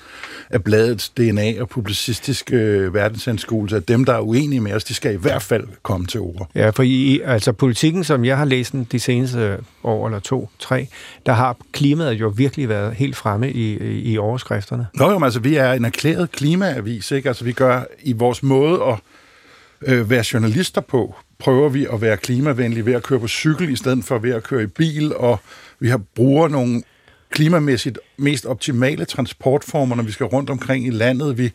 af 0.53 0.65
bladets 0.65 1.09
DNA 1.09 1.61
og 1.61 1.69
publicistiske 1.69 2.57
øh, 2.57 2.95
verdensanskuelse, 2.95 3.77
at 3.77 3.89
dem, 3.89 4.05
der 4.05 4.15
er 4.15 4.21
uenige 4.21 4.61
med 4.61 4.73
os, 4.73 4.85
de 4.85 4.95
skal 4.95 5.15
i 5.15 5.17
hvert 5.17 5.43
fald 5.43 5.67
komme 5.83 6.07
til 6.07 6.21
ord. 6.21 6.51
Ja, 6.55 6.71
for 6.71 6.83
i, 6.83 7.21
altså 7.25 7.53
politikken, 7.53 8.05
som 8.05 8.25
jeg 8.25 8.39
har 8.39 8.45
læst 8.45 8.73
den 8.73 8.87
de 8.93 9.01
seneste 9.01 9.59
år 9.85 10.07
eller 10.07 10.19
to, 10.19 10.51
tre, 10.59 10.89
der 11.27 11.33
har 11.33 11.57
klimaet 11.73 12.13
jo 12.13 12.33
virkelig 12.37 12.69
været 12.69 12.95
helt 12.95 13.17
fremme 13.17 13.51
i, 13.51 13.77
i, 14.13 14.19
overskrifterne. 14.19 14.87
Nå 14.95 15.11
jo, 15.11 15.25
altså, 15.25 15.41
vi 15.41 15.57
er 15.57 15.73
en 15.73 15.85
erklæret 15.85 16.33
klimaavis, 16.33 17.11
ikke? 17.11 17.29
Altså, 17.29 17.45
vi 17.45 17.53
gør 17.53 17.83
i 18.03 18.13
vores 18.13 18.43
måde 18.43 18.83
at 18.83 18.99
øh, 19.87 20.11
være 20.11 20.25
journalister 20.33 20.81
på, 20.81 21.15
prøver 21.39 21.69
vi 21.69 21.87
at 21.93 22.01
være 22.01 22.17
klimavenlige 22.17 22.87
ved 22.87 22.93
at 22.93 23.03
køre 23.03 23.21
på 23.21 23.29
cykel, 23.29 23.69
i 23.73 23.77
stedet 23.77 24.05
for 24.05 24.19
ved 24.19 24.31
at 24.31 24.43
køre 24.43 24.63
i 24.63 24.67
bil, 24.67 25.17
og 25.17 25.41
vi 25.79 25.89
har 25.89 26.01
bruger 26.15 26.49
nogle 26.49 26.83
klimamæssigt 27.33 27.99
mest 28.17 28.47
optimale 28.47 29.05
transportformer, 29.05 29.97
når 29.97 30.03
vi 30.03 30.13
skal 30.13 30.27
rundt 30.27 30.51
omkring 30.51 30.87
i 30.87 30.91
landet. 30.91 31.39
Vi 31.39 31.51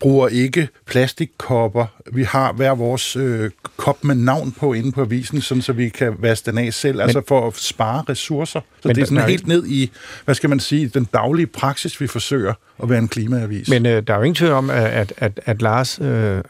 bruger 0.00 0.28
ikke 0.28 0.68
plastikkopper. 0.86 1.86
Vi 2.12 2.22
har 2.22 2.52
hver 2.52 2.74
vores 2.74 3.16
øh, 3.16 3.50
kop 3.76 4.04
med 4.04 4.14
navn 4.14 4.52
på 4.52 4.72
inde 4.72 4.92
på 4.92 5.00
avisen, 5.00 5.40
sådan 5.40 5.62
så 5.62 5.72
vi 5.72 5.88
kan 5.88 6.14
vaske 6.18 6.50
den 6.50 6.58
af 6.58 6.74
selv, 6.74 6.96
men, 6.96 7.02
altså 7.02 7.22
for 7.28 7.46
at 7.46 7.56
spare 7.56 8.04
ressourcer. 8.08 8.60
Så 8.80 8.88
Men 8.88 8.96
det 8.96 9.02
er 9.02 9.06
sådan 9.06 9.16
der 9.16 9.22
er 9.22 9.28
helt 9.28 9.46
ned 9.46 9.66
i, 9.66 9.90
hvad 10.24 10.34
skal 10.34 10.50
man 10.50 10.60
sige, 10.60 10.88
den 10.88 11.04
daglige 11.04 11.46
praksis, 11.46 12.00
vi 12.00 12.06
forsøger 12.06 12.54
at 12.82 12.90
være 12.90 12.98
en 12.98 13.08
klimaavis. 13.08 13.68
Men 13.68 13.86
øh, 13.86 14.02
der 14.06 14.12
er 14.14 14.18
jo 14.18 14.22
ingen 14.22 14.34
tvivl 14.34 14.52
om, 14.52 14.70
at, 14.70 14.84
at, 14.84 15.12
at, 15.16 15.40
at 15.44 15.62
Lars 15.62 16.00
øh, 16.00 16.42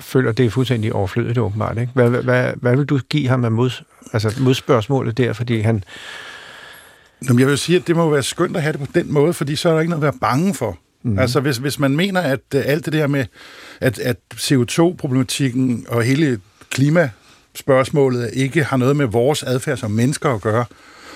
føler, 0.00 0.32
det 0.32 0.46
er 0.46 0.50
fuldstændig 0.50 0.92
overflødigt 0.92 1.38
åbenbart. 1.38 1.78
Ikke? 1.78 1.92
Hvad, 1.94 2.10
hvad, 2.10 2.22
hvad, 2.22 2.52
hvad 2.56 2.76
vil 2.76 2.84
du 2.84 2.98
give 3.08 3.28
ham 3.28 3.44
af 3.44 3.52
mod, 3.52 3.70
altså 4.12 4.34
modspørgsmålet 4.40 5.18
der? 5.18 5.32
Fordi 5.32 5.60
han, 5.60 5.84
Nå, 7.28 7.32
men 7.32 7.40
jeg 7.40 7.48
vil 7.48 7.58
sige, 7.58 7.78
at 7.78 7.86
det 7.86 7.96
må 7.96 8.10
være 8.10 8.22
skønt 8.22 8.56
at 8.56 8.62
have 8.62 8.72
det 8.72 8.80
på 8.80 8.86
den 8.94 9.12
måde, 9.12 9.32
fordi 9.32 9.56
så 9.56 9.68
er 9.68 9.72
der 9.72 9.80
ikke 9.80 9.90
noget 9.90 10.02
at 10.02 10.12
være 10.12 10.18
bange 10.20 10.54
for. 10.54 10.78
Mm. 11.02 11.18
Altså, 11.18 11.40
hvis, 11.40 11.56
hvis 11.56 11.78
man 11.78 11.96
mener, 11.96 12.20
at 12.20 12.40
uh, 12.54 12.60
alt 12.64 12.84
det 12.84 12.92
der 12.92 13.06
med, 13.06 13.24
at, 13.80 13.98
at 13.98 14.16
CO2-problematikken 14.34 15.86
og 15.88 16.02
hele 16.02 16.40
klimaspørgsmålet 16.70 18.30
ikke 18.32 18.64
har 18.64 18.76
noget 18.76 18.96
med 18.96 19.06
vores 19.06 19.42
adfærd 19.42 19.76
som 19.76 19.90
mennesker 19.90 20.34
at 20.34 20.40
gøre, 20.40 20.64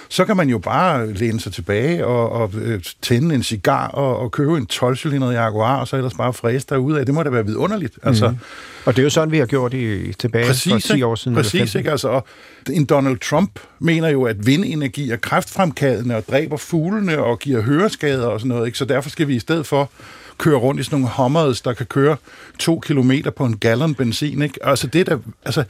så 0.08 0.24
kan 0.24 0.36
man 0.36 0.48
jo 0.48 0.58
bare 0.58 1.12
læne 1.12 1.40
sig 1.40 1.52
tilbage 1.52 2.06
og, 2.06 2.32
og 2.32 2.50
øh, 2.54 2.82
tænde 3.02 3.34
en 3.34 3.42
cigar 3.42 3.88
og, 3.88 4.18
og 4.18 4.32
købe 4.32 4.56
en 4.56 4.66
12-cylindret 4.72 5.32
Jaguar, 5.32 5.80
og 5.80 5.88
så 5.88 5.96
ellers 5.96 6.14
bare 6.14 6.32
fræse 6.32 6.66
derude 6.68 7.00
af. 7.00 7.06
Det 7.06 7.14
må 7.14 7.22
da 7.22 7.30
være 7.30 7.46
vidunderligt. 7.46 7.98
Altså, 8.02 8.28
mm. 8.28 8.36
Og 8.84 8.96
det 8.96 9.02
er 9.02 9.04
jo 9.04 9.10
sådan, 9.10 9.30
vi 9.30 9.38
har 9.38 9.46
gjort 9.46 9.74
i, 9.74 10.12
tilbage 10.12 10.46
Præcis, 10.46 10.72
for 10.72 10.78
10 10.78 10.92
ikke? 10.92 11.06
år 11.06 11.14
siden. 11.14 11.36
Præcis, 11.36 11.60
15. 11.60 11.78
ikke? 11.78 11.90
Altså, 11.90 12.08
og 12.08 12.26
en 12.70 12.84
Donald 12.84 13.18
Trump 13.18 13.60
mener 13.78 14.08
jo, 14.08 14.22
at 14.22 14.46
vindenergi 14.46 15.10
er 15.10 15.16
kræftfremkaldende 15.16 16.16
og 16.16 16.24
dræber 16.30 16.56
fuglene 16.56 17.18
og 17.18 17.38
giver 17.38 17.62
høreskader 17.62 18.26
og 18.26 18.40
sådan 18.40 18.48
noget, 18.48 18.66
ikke? 18.66 18.78
Så 18.78 18.84
derfor 18.84 19.10
skal 19.10 19.28
vi 19.28 19.36
i 19.36 19.38
stedet 19.38 19.66
for 19.66 19.90
køre 20.38 20.56
rundt 20.56 20.80
i 20.80 20.84
sådan 20.84 20.98
nogle 20.98 21.14
Hummers, 21.16 21.60
der 21.60 21.72
kan 21.72 21.86
køre 21.86 22.16
to 22.58 22.80
kilometer 22.80 23.30
på 23.30 23.44
en 23.44 23.56
gallon 23.56 23.94
benzin, 23.94 24.42
ikke? 24.42 24.66
Altså, 24.66 24.86
det 24.86 25.00
er 25.00 25.04
da, 25.04 25.18
altså, 25.44 25.64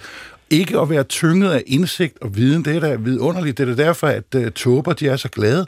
ikke 0.50 0.80
at 0.80 0.90
være 0.90 1.04
tynget 1.04 1.50
af 1.50 1.62
indsigt 1.66 2.18
og 2.20 2.36
viden, 2.36 2.64
det 2.64 2.76
er 2.76 2.80
da 2.80 2.94
vidunderligt. 2.94 3.58
Det 3.58 3.68
er 3.68 3.74
da 3.74 3.82
derfor, 3.82 4.06
at 4.06 4.34
uh, 4.36 4.48
tåber, 4.48 4.92
de 4.92 5.08
er 5.08 5.16
så 5.16 5.28
glade. 5.28 5.66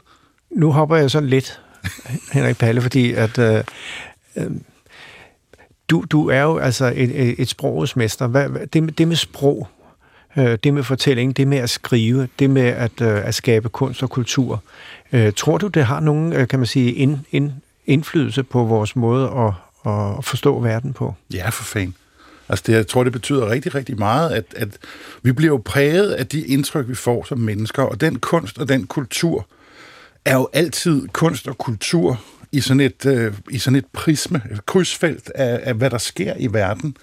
Nu 0.51 0.71
hopper 0.71 0.95
jeg 0.95 1.11
sådan 1.11 1.29
lidt, 1.29 1.61
Henrik 2.33 2.57
Palle, 2.57 2.81
fordi 2.81 3.13
at 3.13 3.37
øh, 3.37 3.63
øh, 4.35 4.51
du, 5.89 6.05
du 6.11 6.29
er 6.29 6.41
jo 6.41 6.57
altså 6.57 6.85
et, 6.85 7.21
et, 7.21 7.35
et 7.37 7.49
sprogets 7.49 7.95
mester. 7.95 8.27
Hvad, 8.27 8.49
det, 8.73 8.83
med, 8.83 8.91
det 8.91 9.07
med 9.07 9.15
sprog, 9.15 9.67
øh, 10.37 10.57
det 10.63 10.73
med 10.73 10.83
fortælling, 10.83 11.37
det 11.37 11.47
med 11.47 11.57
at 11.57 11.69
skrive, 11.69 12.27
det 12.39 12.49
med 12.49 12.67
at, 12.67 13.01
øh, 13.01 13.27
at 13.27 13.35
skabe 13.35 13.69
kunst 13.69 14.03
og 14.03 14.09
kultur. 14.09 14.63
Øh, 15.11 15.33
tror 15.33 15.57
du, 15.57 15.67
det 15.67 15.85
har 15.85 15.99
nogen, 15.99 16.33
øh, 16.33 16.47
kan 16.47 16.59
man 16.59 16.65
sige, 16.65 16.93
ind, 16.93 17.19
ind, 17.31 17.51
indflydelse 17.85 18.43
på 18.43 18.63
vores 18.63 18.95
måde 18.95 19.25
at, 19.25 19.53
at 19.91 20.25
forstå 20.25 20.59
verden 20.59 20.93
på? 20.93 21.13
Ja, 21.33 21.49
for 21.49 21.63
fanden. 21.63 21.95
Altså, 22.49 22.63
det, 22.67 22.73
jeg 22.73 22.87
tror, 22.87 23.03
det 23.03 23.13
betyder 23.13 23.49
rigtig, 23.49 23.75
rigtig 23.75 23.97
meget, 23.99 24.29
at, 24.29 24.45
at 24.55 24.69
vi 25.23 25.31
bliver 25.31 25.53
jo 25.53 25.61
præget 25.65 26.11
af 26.11 26.27
de 26.27 26.47
indtryk, 26.47 26.87
vi 26.87 26.95
får 26.95 27.25
som 27.29 27.37
mennesker, 27.37 27.83
og 27.83 28.01
den 28.01 28.19
kunst 28.19 28.57
og 28.57 28.69
den 28.69 28.87
kultur 28.87 29.47
er 30.25 30.35
jo 30.35 30.49
altid 30.53 31.07
kunst 31.07 31.47
og 31.47 31.57
kultur 31.57 32.21
i 32.51 32.61
sådan 32.61 32.79
et, 32.79 33.05
øh, 33.05 33.33
i 33.49 33.57
sådan 33.57 33.77
et 33.77 33.85
prisme, 33.93 34.41
et 34.51 34.65
krydsfelt 34.65 35.31
af, 35.35 35.59
af, 35.63 35.73
hvad 35.73 35.89
der 35.89 35.97
sker 35.97 36.33
i 36.39 36.53
verden. 36.53 36.97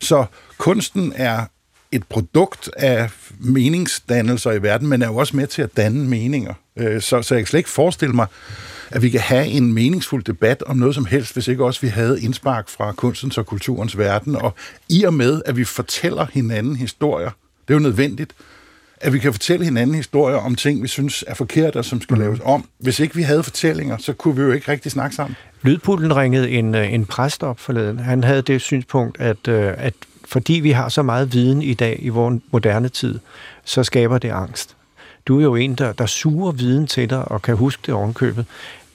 Så 0.00 0.24
kunsten 0.58 1.12
er 1.16 1.44
et 1.92 2.04
produkt 2.08 2.70
af 2.76 3.10
meningsdannelser 3.38 4.52
i 4.52 4.62
verden, 4.62 4.88
men 4.88 5.02
er 5.02 5.06
jo 5.06 5.16
også 5.16 5.36
med 5.36 5.46
til 5.46 5.62
at 5.62 5.76
danne 5.76 6.08
meninger. 6.08 6.54
Øh, 6.76 7.00
så, 7.00 7.22
så 7.22 7.34
jeg 7.34 7.42
kan 7.42 7.46
slet 7.46 7.58
ikke 7.58 7.70
forestille 7.70 8.14
mig, 8.14 8.26
at 8.96 9.02
vi 9.02 9.10
kan 9.10 9.20
have 9.20 9.46
en 9.46 9.72
meningsfuld 9.72 10.24
debat 10.24 10.62
om 10.62 10.76
noget 10.76 10.94
som 10.94 11.04
helst, 11.04 11.32
hvis 11.32 11.48
ikke 11.48 11.64
også 11.64 11.80
vi 11.80 11.88
havde 11.88 12.22
indspark 12.22 12.68
fra 12.68 12.92
kunstens 12.92 13.38
og 13.38 13.46
kulturens 13.46 13.98
verden. 13.98 14.36
Og 14.36 14.54
i 14.88 15.04
og 15.04 15.14
med, 15.14 15.42
at 15.46 15.56
vi 15.56 15.64
fortæller 15.64 16.26
hinanden 16.32 16.76
historier, 16.76 17.30
det 17.68 17.74
er 17.74 17.78
jo 17.78 17.82
nødvendigt, 17.82 18.32
at 19.00 19.12
vi 19.12 19.18
kan 19.18 19.32
fortælle 19.32 19.64
hinanden 19.64 19.96
historier 19.96 20.36
om 20.36 20.54
ting, 20.54 20.82
vi 20.82 20.88
synes 20.88 21.24
er 21.26 21.34
forkerte 21.34 21.76
og 21.76 21.84
som 21.84 22.00
skal 22.00 22.18
laves 22.18 22.40
om. 22.44 22.68
Hvis 22.78 23.00
ikke 23.00 23.14
vi 23.14 23.22
havde 23.22 23.42
fortællinger, 23.42 23.96
så 23.96 24.12
kunne 24.12 24.36
vi 24.36 24.42
jo 24.42 24.52
ikke 24.52 24.72
rigtig 24.72 24.92
snakke 24.92 25.16
sammen. 25.16 25.36
Lydpulten 25.62 26.16
ringede 26.16 26.50
en, 26.50 26.74
øh, 26.74 26.92
en 26.92 27.04
præst 27.06 27.42
op 27.42 27.60
forleden. 27.60 27.98
Han 27.98 28.24
havde 28.24 28.42
det 28.42 28.60
synspunkt, 28.60 29.20
at, 29.20 29.48
øh, 29.48 29.74
at 29.76 29.94
fordi 30.24 30.52
vi 30.52 30.70
har 30.70 30.88
så 30.88 31.02
meget 31.02 31.32
viden 31.32 31.62
i 31.62 31.74
dag 31.74 31.98
i 32.02 32.08
vores 32.08 32.42
moderne 32.50 32.88
tid, 32.88 33.18
så 33.64 33.84
skaber 33.84 34.18
det 34.18 34.30
angst. 34.30 34.76
Du 35.26 35.38
er 35.38 35.42
jo 35.42 35.54
en, 35.54 35.74
der, 35.74 35.92
der 35.92 36.06
suger 36.06 36.52
viden 36.52 36.86
til 36.86 37.10
dig 37.10 37.28
og 37.28 37.42
kan 37.42 37.56
huske 37.56 37.82
det 37.86 37.94
ovenkøbet. 37.94 38.44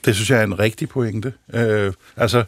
Det 0.04 0.14
synes 0.14 0.30
jeg 0.30 0.38
er 0.40 0.44
en 0.44 0.58
rigtig 0.58 0.88
pointe. 0.88 1.32
Øh, 1.54 1.92
altså, 2.16 2.44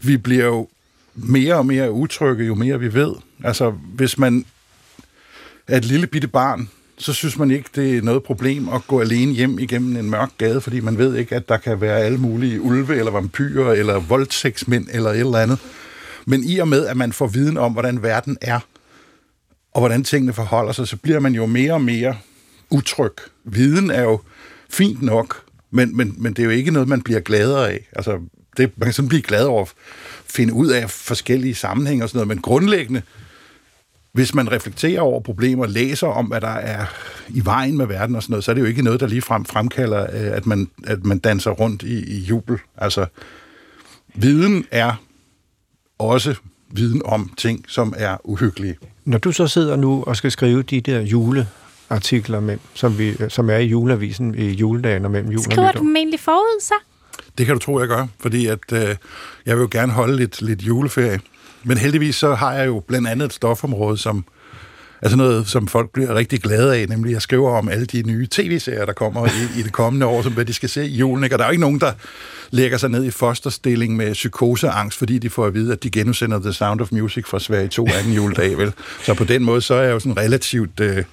vi 0.00 0.16
bliver 0.16 0.44
jo 0.44 0.68
mere 1.14 1.54
og 1.54 1.66
mere 1.66 1.92
utrygge, 1.92 2.44
jo 2.44 2.54
mere 2.54 2.80
vi 2.80 2.94
ved. 2.94 3.14
Altså, 3.44 3.70
hvis 3.70 4.18
man 4.18 4.44
er 5.66 5.76
et 5.76 5.84
lille 5.84 6.06
bitte 6.06 6.28
barn, 6.28 6.68
så 6.98 7.12
synes 7.12 7.38
man 7.38 7.50
ikke, 7.50 7.70
det 7.74 7.96
er 7.96 8.02
noget 8.02 8.22
problem 8.22 8.68
at 8.68 8.86
gå 8.86 9.00
alene 9.00 9.32
hjem 9.32 9.58
igennem 9.58 9.96
en 9.96 10.10
mørk 10.10 10.30
gade, 10.38 10.60
fordi 10.60 10.80
man 10.80 10.98
ved 10.98 11.16
ikke, 11.16 11.36
at 11.36 11.48
der 11.48 11.56
kan 11.56 11.80
være 11.80 11.98
alle 12.00 12.18
mulige 12.18 12.60
ulve, 12.60 12.96
eller 12.96 13.10
vampyrer, 13.10 13.72
eller 13.72 13.98
voldtægtsmænd, 13.98 14.86
eller 14.92 15.10
et 15.10 15.20
eller 15.20 15.38
andet. 15.38 15.58
Men 16.26 16.44
i 16.44 16.58
og 16.58 16.68
med, 16.68 16.86
at 16.86 16.96
man 16.96 17.12
får 17.12 17.26
viden 17.26 17.56
om, 17.56 17.72
hvordan 17.72 18.02
verden 18.02 18.38
er, 18.40 18.60
og 19.74 19.80
hvordan 19.80 20.04
tingene 20.04 20.32
forholder 20.32 20.72
sig, 20.72 20.88
så 20.88 20.96
bliver 20.96 21.20
man 21.20 21.34
jo 21.34 21.46
mere 21.46 21.72
og 21.72 21.80
mere 21.80 22.16
utryg. 22.70 23.12
Viden 23.44 23.90
er 23.90 24.02
jo 24.02 24.20
fint 24.70 25.02
nok, 25.02 25.42
men, 25.70 25.96
men, 25.96 26.14
men 26.18 26.32
det 26.32 26.42
er 26.42 26.44
jo 26.44 26.50
ikke 26.50 26.70
noget, 26.70 26.88
man 26.88 27.02
bliver 27.02 27.20
gladere 27.20 27.70
af. 27.70 27.88
Altså, 27.92 28.18
det, 28.56 28.72
man 28.76 28.86
kan 28.86 28.92
sådan 28.92 29.08
blive 29.08 29.22
glad 29.22 29.44
over 29.44 29.62
at 29.62 29.72
finde 30.26 30.52
ud 30.52 30.66
af 30.66 30.90
forskellige 30.90 31.54
sammenhænge 31.54 32.04
og 32.04 32.08
sådan 32.08 32.16
noget, 32.18 32.28
men 32.28 32.42
grundlæggende, 32.42 33.02
hvis 34.12 34.34
man 34.34 34.52
reflekterer 34.52 35.00
over 35.00 35.20
problemer, 35.20 35.66
læser 35.66 36.06
om, 36.06 36.26
hvad 36.26 36.40
der 36.40 36.48
er 36.48 36.86
i 37.28 37.44
vejen 37.44 37.76
med 37.76 37.86
verden 37.86 38.16
og 38.16 38.22
sådan 38.22 38.32
noget, 38.32 38.44
så 38.44 38.50
er 38.50 38.54
det 38.54 38.62
jo 38.62 38.66
ikke 38.66 38.82
noget, 38.82 39.00
der 39.00 39.06
lige 39.06 39.22
frem 39.22 39.44
fremkalder, 39.44 40.02
øh, 40.02 40.36
at 40.36 40.46
man, 40.46 40.68
at 40.86 41.04
man 41.04 41.18
danser 41.18 41.50
rundt 41.50 41.82
i, 41.82 42.04
i 42.04 42.18
jubel. 42.18 42.58
Altså, 42.76 43.06
viden 44.14 44.64
er 44.70 45.02
også 45.98 46.34
viden 46.70 47.02
om 47.04 47.34
ting, 47.36 47.64
som 47.68 47.94
er 47.96 48.16
uhyggelige. 48.24 48.76
Når 49.04 49.18
du 49.18 49.32
så 49.32 49.46
sidder 49.46 49.76
nu 49.76 50.04
og 50.06 50.16
skal 50.16 50.30
skrive 50.30 50.62
de 50.62 50.80
der 50.80 51.00
jule 51.00 51.48
juleartikler, 51.90 52.40
med, 52.40 52.58
som, 52.74 52.98
vi, 52.98 53.14
som 53.28 53.50
er 53.50 53.56
i 53.56 53.66
juleavisen 53.66 54.34
i 54.34 54.50
juledagen 54.50 55.04
og 55.04 55.10
mellem 55.10 55.30
jul 55.30 55.38
og 55.38 55.44
Skriver 55.44 55.72
du 55.72 55.78
dem 55.78 55.96
egentlig 55.96 56.20
forud, 56.20 56.62
så? 56.62 56.74
Det 57.38 57.46
kan 57.46 57.54
du 57.54 57.60
tro, 57.60 57.80
jeg 57.80 57.88
gør, 57.88 58.06
fordi 58.20 58.46
at, 58.46 58.72
øh, 58.72 58.96
jeg 59.46 59.56
vil 59.56 59.62
jo 59.62 59.68
gerne 59.70 59.92
holde 59.92 60.16
lidt, 60.16 60.42
lidt 60.42 60.62
juleferie. 60.62 61.20
Men 61.64 61.78
heldigvis 61.78 62.16
så 62.16 62.34
har 62.34 62.52
jeg 62.52 62.66
jo 62.66 62.82
blandt 62.86 63.08
andet 63.08 63.26
et 63.26 63.32
stofområde, 63.32 63.98
som 63.98 64.24
altså 65.02 65.16
noget, 65.16 65.48
som 65.48 65.68
folk 65.68 65.90
bliver 65.90 66.14
rigtig 66.14 66.40
glade 66.40 66.76
af, 66.76 66.88
nemlig 66.88 67.12
jeg 67.12 67.22
skriver 67.22 67.50
om 67.50 67.68
alle 67.68 67.86
de 67.86 68.02
nye 68.02 68.26
tv-serier, 68.30 68.84
der 68.84 68.92
kommer 68.92 69.26
i, 69.26 69.60
i 69.60 69.62
det 69.62 69.72
kommende 69.72 70.06
år, 70.06 70.22
som 70.22 70.32
hvad 70.32 70.44
de 70.44 70.54
skal 70.54 70.68
se 70.68 70.86
i 70.86 70.96
julen. 70.96 71.24
Ikke? 71.24 71.34
Og 71.34 71.38
der 71.38 71.44
er 71.44 71.48
jo 71.48 71.52
ikke 71.52 71.60
nogen, 71.60 71.80
der 71.80 71.92
lægger 72.50 72.78
sig 72.78 72.90
ned 72.90 73.04
i 73.04 73.10
fosterstilling 73.10 73.96
med 73.96 74.12
psykoseangst, 74.12 74.98
fordi 74.98 75.18
de 75.18 75.30
får 75.30 75.46
at 75.46 75.54
vide, 75.54 75.72
at 75.72 75.82
de 75.82 75.90
genudsender 75.90 76.38
The 76.38 76.52
Sound 76.52 76.80
of 76.80 76.92
Music 76.92 77.26
fra 77.26 77.38
Sverige 77.38 77.68
2 77.68 77.88
anden 77.98 78.12
juledag. 78.12 78.58
Vel? 78.58 78.72
Så 79.02 79.14
på 79.14 79.24
den 79.24 79.44
måde, 79.44 79.60
så 79.60 79.74
er 79.74 79.82
jeg 79.82 79.92
jo 79.92 79.98
sådan 79.98 80.16
relativt 80.16 80.80
øh, 80.80 81.04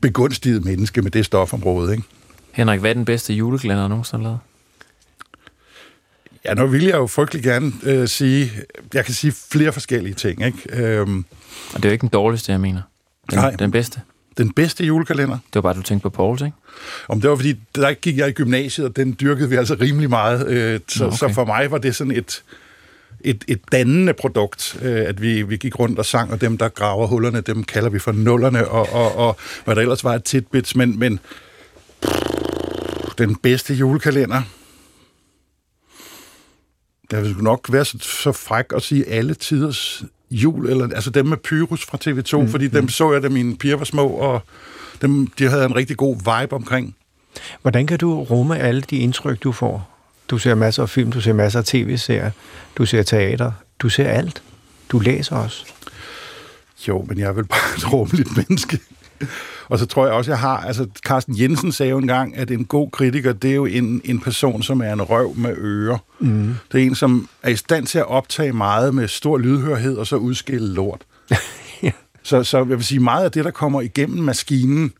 begunstiget 0.00 0.64
menneske 0.64 1.02
med 1.02 1.10
det 1.10 1.24
stofområde. 1.24 1.92
Ikke? 1.92 2.04
Henrik, 2.52 2.80
hvad 2.80 2.90
er 2.90 2.94
den 2.94 3.04
bedste 3.04 3.34
juleglænder, 3.34 3.82
du 3.82 3.88
nogensinde 3.88 4.22
lavet? 4.22 4.38
Ja, 6.44 6.54
nu 6.54 6.66
vil 6.66 6.84
jeg 6.84 6.94
jo 6.94 7.06
frygtelig 7.06 7.42
gerne 7.42 7.72
øh, 7.82 8.08
sige, 8.08 8.50
jeg 8.94 9.04
kan 9.04 9.14
sige 9.14 9.32
flere 9.52 9.72
forskellige 9.72 10.14
ting. 10.14 10.46
Ikke? 10.46 10.58
Øhm, 10.72 11.24
Og 11.74 11.76
det 11.76 11.84
er 11.84 11.88
jo 11.88 11.92
ikke 11.92 12.00
den 12.02 12.08
dårligste, 12.08 12.52
jeg 12.52 12.60
mener. 12.60 12.82
Den, 13.30 13.38
Nej. 13.38 13.50
den 13.50 13.70
bedste. 13.70 14.00
den 14.38 14.52
bedste 14.52 14.84
julekalender, 14.84 15.34
Det 15.34 15.54
var 15.54 15.60
bare, 15.60 15.74
du 15.74 15.82
tænkte 15.82 16.02
på 16.02 16.10
Pauls, 16.10 16.42
ikke? 16.42 16.56
Om 17.08 17.20
det 17.20 17.30
var 17.30 17.36
fordi, 17.36 17.54
der 17.74 17.92
gik 17.92 18.16
jeg 18.18 18.28
i 18.28 18.32
gymnasiet, 18.32 18.86
og 18.86 18.96
den 18.96 19.16
dyrkede 19.20 19.48
vi 19.48 19.56
altså 19.56 19.76
rimelig 19.80 20.10
meget. 20.10 20.46
Øh, 20.48 20.80
så, 20.88 21.02
Nå, 21.02 21.06
okay. 21.06 21.16
så 21.16 21.28
for 21.34 21.44
mig 21.44 21.70
var 21.70 21.78
det 21.78 21.96
sådan 21.96 22.16
et, 22.16 22.42
et, 23.20 23.44
et 23.48 23.60
dannende 23.72 24.12
produkt, 24.12 24.78
øh, 24.82 25.04
at 25.08 25.22
vi, 25.22 25.42
vi 25.42 25.56
gik 25.56 25.78
rundt 25.78 25.98
og 25.98 26.06
sang, 26.06 26.32
og 26.32 26.40
dem, 26.40 26.58
der 26.58 26.68
graver 26.68 27.06
hullerne, 27.06 27.40
dem 27.40 27.64
kalder 27.64 27.90
vi 27.90 27.98
for 27.98 28.12
nullerne, 28.12 28.68
og, 28.68 28.88
og, 28.92 29.16
og 29.16 29.36
hvad 29.64 29.74
der 29.74 29.82
ellers 29.82 30.04
var 30.04 30.14
et 30.14 30.24
tidbits, 30.24 30.76
men, 30.76 30.98
men 30.98 31.20
den 33.18 33.36
bedste 33.36 33.74
julekalender, 33.74 34.42
jeg 37.12 37.22
vil 37.22 37.36
nok 37.36 37.72
være 37.72 37.84
så, 37.84 37.98
så 37.98 38.32
fræk 38.32 38.64
at 38.74 38.82
sige 38.82 39.08
alle 39.08 39.34
tiders 39.34 40.04
jul, 40.30 40.70
eller, 40.70 40.88
altså 40.94 41.10
dem 41.10 41.26
med 41.26 41.36
Pyrus 41.36 41.86
fra 41.86 41.98
TV2, 42.04 42.42
mm, 42.42 42.48
fordi 42.48 42.68
dem 42.68 42.88
så 42.88 43.12
jeg, 43.12 43.22
da 43.22 43.28
mine 43.28 43.56
piger 43.56 43.76
var 43.76 43.84
små, 43.84 44.08
og 44.08 44.40
dem, 45.02 45.26
de 45.26 45.48
havde 45.48 45.64
en 45.64 45.76
rigtig 45.76 45.96
god 45.96 46.16
vibe 46.16 46.52
omkring. 46.52 46.96
Hvordan 47.62 47.86
kan 47.86 47.98
du 47.98 48.22
rumme 48.22 48.58
alle 48.58 48.80
de 48.80 48.96
indtryk, 48.96 49.42
du 49.42 49.52
får? 49.52 49.97
Du 50.28 50.38
ser 50.38 50.54
masser 50.54 50.82
af 50.82 50.88
film, 50.88 51.12
du 51.12 51.20
ser 51.20 51.32
masser 51.32 51.58
af 51.58 51.64
tv-serier, 51.64 52.30
du 52.78 52.86
ser 52.86 53.02
teater, 53.02 53.52
du 53.78 53.88
ser 53.88 54.08
alt. 54.08 54.42
Du 54.88 54.98
læser 54.98 55.36
også. 55.36 55.64
Jo, 56.88 57.04
men 57.08 57.18
jeg 57.18 57.28
er 57.28 57.32
vel 57.32 57.44
bare 57.44 57.76
et 57.76 57.92
rummeligt 57.92 58.36
menneske. 58.36 58.78
Og 59.68 59.78
så 59.78 59.86
tror 59.86 60.06
jeg 60.06 60.14
også, 60.14 60.30
jeg 60.30 60.38
har... 60.38 60.56
Altså, 60.56 60.86
Carsten 61.06 61.40
Jensen 61.40 61.72
sagde 61.72 61.90
jo 61.90 61.98
engang, 61.98 62.36
at 62.36 62.50
en 62.50 62.64
god 62.64 62.90
kritiker, 62.90 63.32
det 63.32 63.50
er 63.50 63.54
jo 63.54 63.66
en, 63.66 64.00
en 64.04 64.20
person, 64.20 64.62
som 64.62 64.80
er 64.80 64.92
en 64.92 65.02
røv 65.02 65.34
med 65.36 65.54
ører. 65.58 65.98
Mm. 66.18 66.54
Det 66.72 66.82
er 66.82 66.86
en, 66.86 66.94
som 66.94 67.28
er 67.42 67.50
i 67.50 67.56
stand 67.56 67.86
til 67.86 67.98
at 67.98 68.06
optage 68.06 68.52
meget 68.52 68.94
med 68.94 69.08
stor 69.08 69.38
lydhørhed, 69.38 69.96
og 69.96 70.06
så 70.06 70.16
udskille 70.16 70.74
lort. 70.74 71.00
Ja. 71.82 71.90
Så, 72.22 72.44
så 72.44 72.58
jeg 72.58 72.68
vil 72.68 72.84
sige, 72.84 73.00
meget 73.00 73.24
af 73.24 73.32
det, 73.32 73.44
der 73.44 73.50
kommer 73.50 73.80
igennem 73.80 74.24
maskinen, 74.24 74.92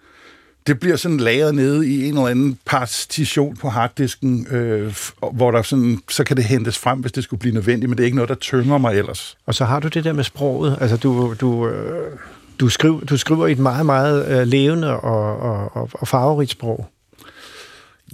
det 0.68 0.80
bliver 0.80 0.96
sådan 0.96 1.16
lagret 1.16 1.54
nede 1.54 1.88
i 1.88 2.04
en 2.04 2.14
eller 2.14 2.28
anden 2.28 2.58
partition 2.66 3.56
på 3.56 3.68
harddisken, 3.68 4.46
øh, 4.50 4.94
hvor 5.32 5.50
der 5.50 5.62
sådan, 5.62 5.98
så 6.08 6.24
kan 6.24 6.36
det 6.36 6.44
hentes 6.44 6.78
frem, 6.78 6.98
hvis 6.98 7.12
det 7.12 7.24
skulle 7.24 7.40
blive 7.40 7.54
nødvendigt, 7.54 7.90
men 7.90 7.96
det 7.98 8.02
er 8.02 8.04
ikke 8.04 8.16
noget, 8.16 8.28
der 8.28 8.34
tynger 8.34 8.78
mig 8.78 8.98
ellers. 8.98 9.36
Og 9.46 9.54
så 9.54 9.64
har 9.64 9.80
du 9.80 9.88
det 9.88 10.04
der 10.04 10.12
med 10.12 10.24
sproget. 10.24 10.78
Altså, 10.80 10.96
du, 10.96 11.34
du, 11.40 11.68
øh, 11.68 12.18
du, 12.60 12.68
skriver, 12.68 13.00
du 13.00 13.16
skriver 13.16 13.46
i 13.46 13.52
et 13.52 13.58
meget, 13.58 13.86
meget 13.86 14.40
øh, 14.40 14.46
levende 14.46 15.00
og, 15.00 15.40
og, 15.40 15.76
og, 15.76 15.90
og 15.92 16.08
farverigt 16.08 16.50
sprog. 16.50 16.88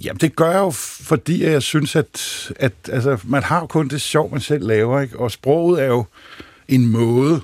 Jamen, 0.03 0.17
det 0.17 0.35
gør 0.35 0.51
jeg 0.51 0.59
jo, 0.59 0.71
fordi 1.01 1.43
jeg 1.43 1.61
synes, 1.61 1.95
at, 1.95 2.51
at 2.55 2.73
altså, 2.91 3.17
man 3.23 3.43
har 3.43 3.59
jo 3.59 3.65
kun 3.65 3.87
det 3.87 4.01
sjov, 4.01 4.31
man 4.31 4.41
selv 4.41 4.67
laver, 4.67 5.01
ikke? 5.01 5.19
Og 5.19 5.31
sproget 5.31 5.81
er 5.81 5.87
jo 5.87 6.05
en 6.67 6.87
måde 6.87 7.41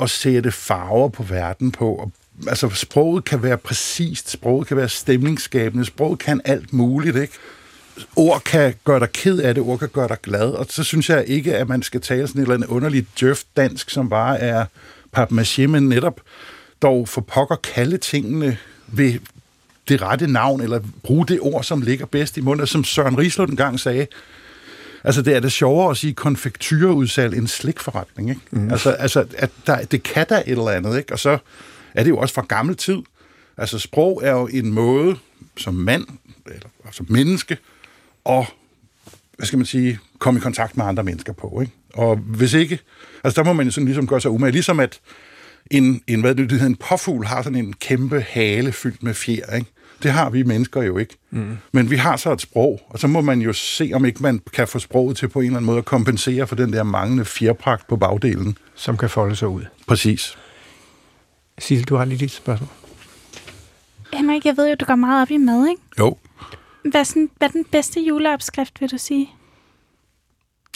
at 0.00 0.10
sætte 0.10 0.52
farver 0.52 1.08
på 1.08 1.22
verden 1.22 1.72
på. 1.72 1.94
Og, 1.94 2.12
altså, 2.46 2.68
sproget 2.68 3.24
kan 3.24 3.42
være 3.42 3.56
præcist, 3.56 4.30
sproget 4.30 4.66
kan 4.66 4.76
være 4.76 4.88
stemningsskabende, 4.88 5.84
sproget 5.84 6.18
kan 6.18 6.40
alt 6.44 6.72
muligt, 6.72 7.16
ikke? 7.16 7.32
Ord 8.16 8.42
kan 8.44 8.74
gøre 8.84 9.00
dig 9.00 9.12
ked 9.12 9.38
af 9.38 9.54
det, 9.54 9.62
ord 9.62 9.78
kan 9.78 9.88
gøre 9.88 10.08
dig 10.08 10.16
glad, 10.22 10.50
og 10.50 10.66
så 10.68 10.84
synes 10.84 11.10
jeg 11.10 11.24
ikke, 11.26 11.56
at 11.56 11.68
man 11.68 11.82
skal 11.82 12.00
tale 12.00 12.28
sådan 12.28 12.40
et 12.40 12.42
eller 12.42 12.54
andet 12.54 12.68
underligt 12.68 13.06
djøft 13.20 13.46
dansk, 13.56 13.90
som 13.90 14.08
bare 14.08 14.40
er 14.40 14.64
papmaché, 15.16 15.66
men 15.66 15.88
netop 15.88 16.20
dog 16.82 17.08
for 17.08 17.20
pokker 17.20 17.56
kalde 17.56 17.98
tingene 17.98 18.58
ved 18.86 19.18
det 19.88 20.02
rette 20.02 20.26
navn, 20.26 20.60
eller 20.60 20.80
bruge 21.02 21.26
det 21.26 21.38
ord, 21.40 21.64
som 21.64 21.82
ligger 21.82 22.06
bedst 22.06 22.36
i 22.36 22.40
munden, 22.40 22.66
som 22.66 22.84
Søren 22.84 23.18
Rislund 23.18 23.50
engang 23.50 23.80
sagde. 23.80 24.06
Altså, 25.04 25.22
det 25.22 25.36
er 25.36 25.40
det 25.40 25.52
sjovere 25.52 25.90
at 25.90 25.96
sige 25.96 26.12
konfekturudsalg 26.12 27.36
end 27.36 27.48
slikforretning, 27.48 28.28
ikke? 28.30 28.40
Mm. 28.50 28.70
Altså, 28.70 28.90
altså 28.90 29.24
at 29.36 29.50
der, 29.66 29.84
det 29.84 30.02
kan 30.02 30.26
da 30.26 30.42
et 30.46 30.48
eller 30.48 30.68
andet, 30.68 30.98
ikke? 30.98 31.12
Og 31.12 31.18
så 31.18 31.38
er 31.94 32.02
det 32.02 32.10
jo 32.10 32.18
også 32.18 32.34
fra 32.34 32.46
gammel 32.48 32.76
tid. 32.76 32.98
Altså, 33.56 33.78
sprog 33.78 34.20
er 34.24 34.32
jo 34.32 34.46
en 34.46 34.72
måde, 34.72 35.16
som 35.56 35.74
mand, 35.74 36.06
eller 36.46 36.68
som 36.92 37.06
menneske, 37.08 37.58
og 38.24 38.46
hvad 39.36 39.46
skal 39.46 39.56
man 39.56 39.66
sige, 39.66 39.98
komme 40.18 40.38
i 40.38 40.40
kontakt 40.40 40.76
med 40.76 40.84
andre 40.84 41.02
mennesker 41.02 41.32
på, 41.32 41.60
ikke? 41.60 41.72
Og 41.94 42.16
hvis 42.16 42.52
ikke, 42.52 42.78
altså 43.24 43.42
der 43.42 43.46
må 43.46 43.52
man 43.52 43.66
jo 43.66 43.72
sådan 43.72 43.86
ligesom 43.86 44.06
gøre 44.06 44.20
sig 44.20 44.30
umage, 44.30 44.52
ligesom 44.52 44.80
at 44.80 45.00
en, 45.70 46.02
en, 46.06 46.20
hvad 46.20 46.34
det 46.34 46.52
hedder, 46.52 46.66
en 46.66 46.76
påfugl 46.76 47.26
har 47.26 47.42
sådan 47.42 47.58
en 47.58 47.72
kæmpe 47.72 48.20
hale 48.20 48.72
fyldt 48.72 49.02
med 49.02 49.14
fjer, 49.14 49.56
ikke? 49.56 49.70
Det 50.02 50.10
har 50.10 50.30
vi 50.30 50.42
mennesker 50.42 50.82
jo 50.82 50.98
ikke. 50.98 51.16
Mm. 51.30 51.56
Men 51.72 51.90
vi 51.90 51.96
har 51.96 52.16
så 52.16 52.32
et 52.32 52.40
sprog, 52.40 52.80
og 52.88 52.98
så 52.98 53.06
må 53.06 53.20
man 53.20 53.40
jo 53.40 53.52
se, 53.52 53.90
om 53.94 54.04
ikke 54.04 54.22
man 54.22 54.40
kan 54.52 54.68
få 54.68 54.78
sproget 54.78 55.16
til 55.16 55.28
på 55.28 55.40
en 55.40 55.46
eller 55.46 55.56
anden 55.56 55.66
måde 55.66 55.78
at 55.78 55.84
kompensere 55.84 56.46
for 56.46 56.56
den 56.56 56.72
der 56.72 56.82
manglende 56.82 57.24
fjerpragt 57.24 57.88
på 57.88 57.96
bagdelen. 57.96 58.58
som 58.74 58.96
kan 58.96 59.10
folde 59.10 59.36
sig 59.36 59.48
ud. 59.48 59.62
Præcis. 59.86 60.38
Sissel, 61.60 61.88
du 61.88 61.96
har 61.96 62.04
lige 62.04 62.18
dit 62.18 62.30
spørgsmål. 62.30 62.68
Henrik, 64.12 64.44
jeg 64.46 64.56
ved 64.56 64.68
jo, 64.68 64.74
du 64.80 64.84
går 64.84 64.94
meget 64.94 65.22
op 65.22 65.30
i 65.30 65.36
mad, 65.36 65.68
ikke? 65.68 65.82
Jo. 65.98 66.16
Hvad 66.90 67.04
sådan, 67.04 67.30
hvad 67.38 67.48
er 67.48 67.52
den 67.52 67.64
bedste 67.64 68.00
juleopskrift, 68.00 68.80
vil 68.80 68.90
du 68.90 68.98
sige? 68.98 69.30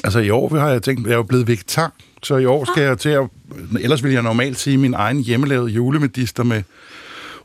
Altså 0.04 0.18
i 0.18 0.30
år 0.30 0.58
har 0.58 0.68
jeg 0.68 0.82
tænkt, 0.82 1.06
jeg 1.06 1.12
er 1.12 1.16
jo 1.16 1.22
blevet 1.22 1.48
vegetar, 1.48 1.92
så 2.22 2.36
i 2.36 2.44
år 2.44 2.64
skal 2.64 2.82
jeg 2.82 2.98
til 2.98 3.08
at... 3.08 3.28
Ellers 3.80 4.02
ville 4.02 4.14
jeg 4.14 4.22
normalt 4.22 4.58
sige 4.58 4.78
min 4.78 4.94
egen 4.94 5.20
hjemmelavede 5.20 5.70
julemedister 5.70 6.42
med 6.42 6.62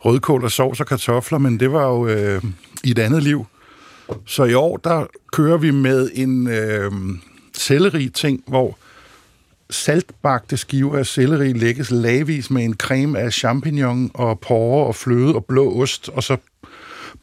rødkål 0.06 0.44
og 0.44 0.52
sovs 0.52 0.80
og 0.80 0.88
kartofler, 0.88 1.38
men 1.38 1.60
det 1.60 1.72
var 1.72 1.86
jo 1.86 2.08
øh, 2.08 2.44
i 2.84 2.92
et 2.92 3.00
andet 3.00 3.24
liv. 3.24 3.46
Så 4.26 4.44
i 4.44 4.54
år, 4.54 4.78
der 4.78 5.06
kører 5.34 5.58
vi 5.58 5.72
med 5.72 6.10
en 6.14 6.48
øh, 6.48 6.92
selleri 7.54 8.10
ting, 8.10 8.44
hvor 8.48 8.78
saltbagte 9.70 10.58
skiver 10.58 10.98
af 10.98 11.06
selleri 11.06 11.54
lægges 11.54 11.92
lagvis 11.92 12.50
med 12.52 12.64
en 12.64 12.74
creme 12.74 13.20
af 13.20 13.34
champignon 13.34 14.12
og 14.14 14.40
porre 14.40 14.88
og 14.88 14.96
fløde 14.96 15.36
og 15.36 15.46
blå 15.46 15.82
ost, 15.82 16.10
og 16.10 16.24
så 16.24 16.38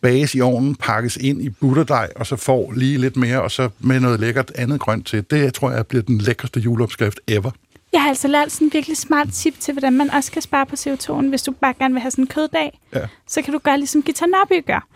bages 0.00 0.34
i 0.34 0.40
ovnen, 0.40 0.74
pakkes 0.74 1.16
ind 1.16 1.42
i 1.42 1.48
butterdej, 1.48 2.08
og 2.16 2.26
så 2.26 2.36
får 2.36 2.72
lige 2.72 2.98
lidt 2.98 3.16
mere, 3.16 3.42
og 3.42 3.50
så 3.50 3.68
med 3.80 4.00
noget 4.00 4.20
lækkert 4.20 4.52
andet 4.54 4.80
grønt 4.80 5.06
til. 5.06 5.24
Det 5.30 5.54
tror 5.54 5.70
jeg 5.70 5.86
bliver 5.86 6.02
den 6.02 6.18
lækreste 6.18 6.60
juleopskrift 6.60 7.20
ever. 7.28 7.50
Jeg 7.92 8.02
har 8.02 8.08
altså 8.08 8.28
lært 8.28 8.52
sådan 8.52 8.66
en 8.66 8.72
virkelig 8.72 8.96
smart 8.96 9.28
tip 9.32 9.54
til, 9.60 9.74
hvordan 9.74 9.92
man 9.92 10.10
også 10.10 10.32
kan 10.32 10.42
spare 10.42 10.66
på 10.66 10.74
CO2'en. 10.78 11.28
Hvis 11.28 11.42
du 11.42 11.52
bare 11.52 11.74
gerne 11.78 11.94
vil 11.94 12.00
have 12.00 12.10
sådan 12.10 12.22
en 12.24 12.28
køddag, 12.28 12.80
Ja. 12.94 13.00
så 13.28 13.42
kan 13.42 13.52
du 13.52 13.58
gøre 13.58 13.78
ligesom 13.78 14.02
Gita 14.02 14.24
Nørby 14.26 14.66
gør. 14.66 14.86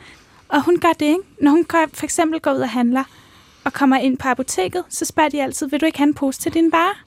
Og 0.48 0.64
hun 0.64 0.78
gør 0.80 0.92
det, 1.00 1.06
ikke? 1.06 1.20
Når 1.42 1.50
hun 1.50 1.64
går, 1.64 1.86
for 1.94 2.04
eksempel 2.04 2.40
går 2.40 2.52
ud 2.52 2.60
og 2.60 2.68
handler, 2.70 3.04
og 3.64 3.72
kommer 3.72 3.96
ind 3.96 4.18
på 4.18 4.28
apoteket, 4.28 4.84
så 4.88 5.04
spørger 5.04 5.30
de 5.30 5.42
altid, 5.42 5.68
vil 5.70 5.80
du 5.80 5.86
ikke 5.86 5.98
have 5.98 6.08
en 6.08 6.14
pose 6.14 6.40
til 6.40 6.54
din 6.54 6.72
varer? 6.72 7.04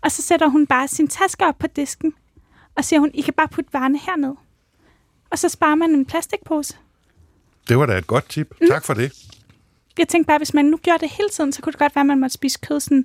Og 0.00 0.12
så 0.12 0.22
sætter 0.22 0.48
hun 0.48 0.66
bare 0.66 0.88
sin 0.88 1.08
taske 1.08 1.44
op 1.44 1.58
på 1.58 1.66
disken, 1.66 2.12
og 2.76 2.84
siger 2.84 3.00
hun, 3.00 3.10
I 3.14 3.20
kan 3.20 3.34
bare 3.34 3.48
putte 3.48 3.72
varerne 3.72 3.98
herned. 3.98 4.34
Og 5.30 5.38
så 5.38 5.48
sparer 5.48 5.74
man 5.74 5.90
en 5.90 6.06
plastikpose. 6.06 6.76
Det 7.68 7.78
var 7.78 7.86
da 7.86 7.98
et 7.98 8.06
godt 8.06 8.28
tip. 8.28 8.54
Mm. 8.60 8.66
Tak 8.68 8.84
for 8.84 8.94
det. 8.94 9.12
Jeg 9.98 10.08
tænkte 10.08 10.26
bare, 10.26 10.38
hvis 10.38 10.54
man 10.54 10.64
nu 10.64 10.76
gjorde 10.76 10.98
det 11.00 11.10
hele 11.10 11.28
tiden, 11.28 11.52
så 11.52 11.62
kunne 11.62 11.72
det 11.72 11.78
godt 11.78 11.94
være, 11.94 12.00
at 12.00 12.06
man 12.06 12.20
måtte 12.20 12.34
spise 12.34 12.58
kød 12.62 12.80
sådan, 12.80 13.04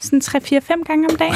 sådan 0.00 0.20
3-4-5 0.24 0.84
gange 0.84 1.08
om 1.10 1.16
dagen. 1.16 1.34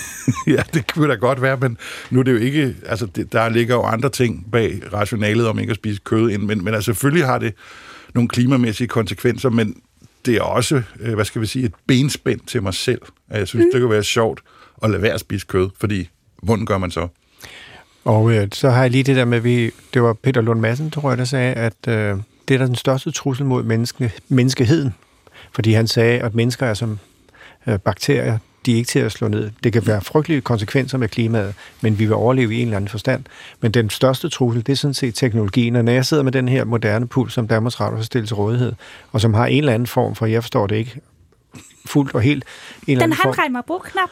ja, 0.56 0.62
det 0.74 0.92
kunne 0.92 1.08
da 1.08 1.14
godt 1.14 1.42
være, 1.42 1.56
men 1.56 1.78
nu 2.10 2.18
er 2.18 2.22
det 2.22 2.32
jo 2.32 2.36
ikke... 2.36 2.76
Altså, 2.86 3.06
det, 3.06 3.32
der 3.32 3.48
ligger 3.48 3.74
jo 3.74 3.82
andre 3.82 4.08
ting 4.08 4.50
bag 4.52 4.92
rationalet 4.92 5.48
om 5.48 5.58
ikke 5.58 5.70
at 5.70 5.76
spise 5.76 6.00
kød 6.04 6.30
ind, 6.30 6.42
men, 6.42 6.64
men 6.64 6.74
altså, 6.74 6.84
selvfølgelig 6.84 7.26
har 7.26 7.38
det 7.38 7.54
nogle 8.14 8.28
klimamæssige 8.28 8.88
konsekvenser, 8.88 9.50
men 9.50 9.82
det 10.26 10.36
er 10.36 10.42
også, 10.42 10.82
øh, 11.00 11.14
hvad 11.14 11.24
skal 11.24 11.40
vi 11.40 11.46
sige, 11.46 11.64
et 11.64 11.74
benspænd 11.86 12.40
til 12.40 12.62
mig 12.62 12.74
selv. 12.74 13.02
At 13.30 13.38
jeg 13.38 13.48
synes, 13.48 13.64
mm. 13.64 13.70
det 13.72 13.80
kunne 13.80 13.90
være 13.90 14.04
sjovt 14.04 14.40
at 14.82 14.90
lade 14.90 15.02
være 15.02 15.12
at 15.12 15.20
spise 15.20 15.46
kød, 15.46 15.70
fordi 15.80 16.08
hvordan 16.42 16.66
gør 16.66 16.78
man 16.78 16.90
så? 16.90 17.08
Og 18.04 18.32
øh, 18.32 18.48
så 18.52 18.70
har 18.70 18.82
jeg 18.82 18.90
lige 18.90 19.04
det 19.04 19.16
der 19.16 19.24
med, 19.24 19.40
vi, 19.40 19.70
det 19.94 20.02
var 20.02 20.12
Peter 20.12 20.40
Lund 20.40 20.60
Madsen, 20.60 20.90
tror 20.90 21.10
jeg, 21.10 21.18
der 21.18 21.24
sagde, 21.24 21.54
at 21.54 21.88
øh, 21.88 22.16
det 22.48 22.54
er 22.54 22.58
der 22.58 22.66
den 22.66 22.74
største 22.74 23.10
trussel 23.10 23.46
mod 23.46 23.62
menneske, 23.62 24.12
menneskeheden. 24.28 24.94
Fordi 25.52 25.72
han 25.72 25.86
sagde, 25.86 26.20
at 26.20 26.34
mennesker 26.34 26.66
er 26.66 26.74
som 26.74 26.98
øh, 27.66 27.78
bakterier, 27.78 28.38
de 28.66 28.72
er 28.72 28.76
ikke 28.76 28.88
til 28.88 28.98
at 28.98 29.12
slå 29.12 29.28
ned. 29.28 29.50
Det 29.64 29.72
kan 29.72 29.86
være 29.86 30.00
frygtelige 30.00 30.40
konsekvenser 30.40 30.98
med 30.98 31.08
klimaet, 31.08 31.54
men 31.80 31.98
vi 31.98 32.04
vil 32.04 32.14
overleve 32.14 32.54
i 32.54 32.56
en 32.60 32.62
eller 32.66 32.76
anden 32.76 32.88
forstand. 32.88 33.24
Men 33.60 33.72
den 33.72 33.90
største 33.90 34.28
trussel, 34.28 34.66
det 34.66 34.72
er 34.72 34.76
sådan 34.76 34.94
set 34.94 35.14
teknologien. 35.14 35.76
Og 35.76 35.84
når 35.84 35.92
jeg 35.92 36.06
sidder 36.06 36.22
med 36.22 36.32
den 36.32 36.48
her 36.48 36.64
moderne 36.64 37.06
puls, 37.08 37.32
som 37.32 37.48
Danmarks 37.48 37.80
Radio 37.80 37.96
har 37.96 38.02
stillet 38.04 38.28
til 38.28 38.34
rådighed, 38.34 38.72
og 39.12 39.20
som 39.20 39.34
har 39.34 39.46
en 39.46 39.58
eller 39.58 39.72
anden 39.72 39.86
form 39.86 40.14
for, 40.14 40.26
jeg 40.26 40.42
forstår 40.42 40.66
det 40.66 40.76
ikke 40.76 41.00
fuldt 41.86 42.14
og 42.14 42.20
helt. 42.20 42.44
En 42.86 43.00
Den 43.00 43.12
har 43.12 43.28
en 43.28 43.38
regn-mig-knap. 43.38 44.10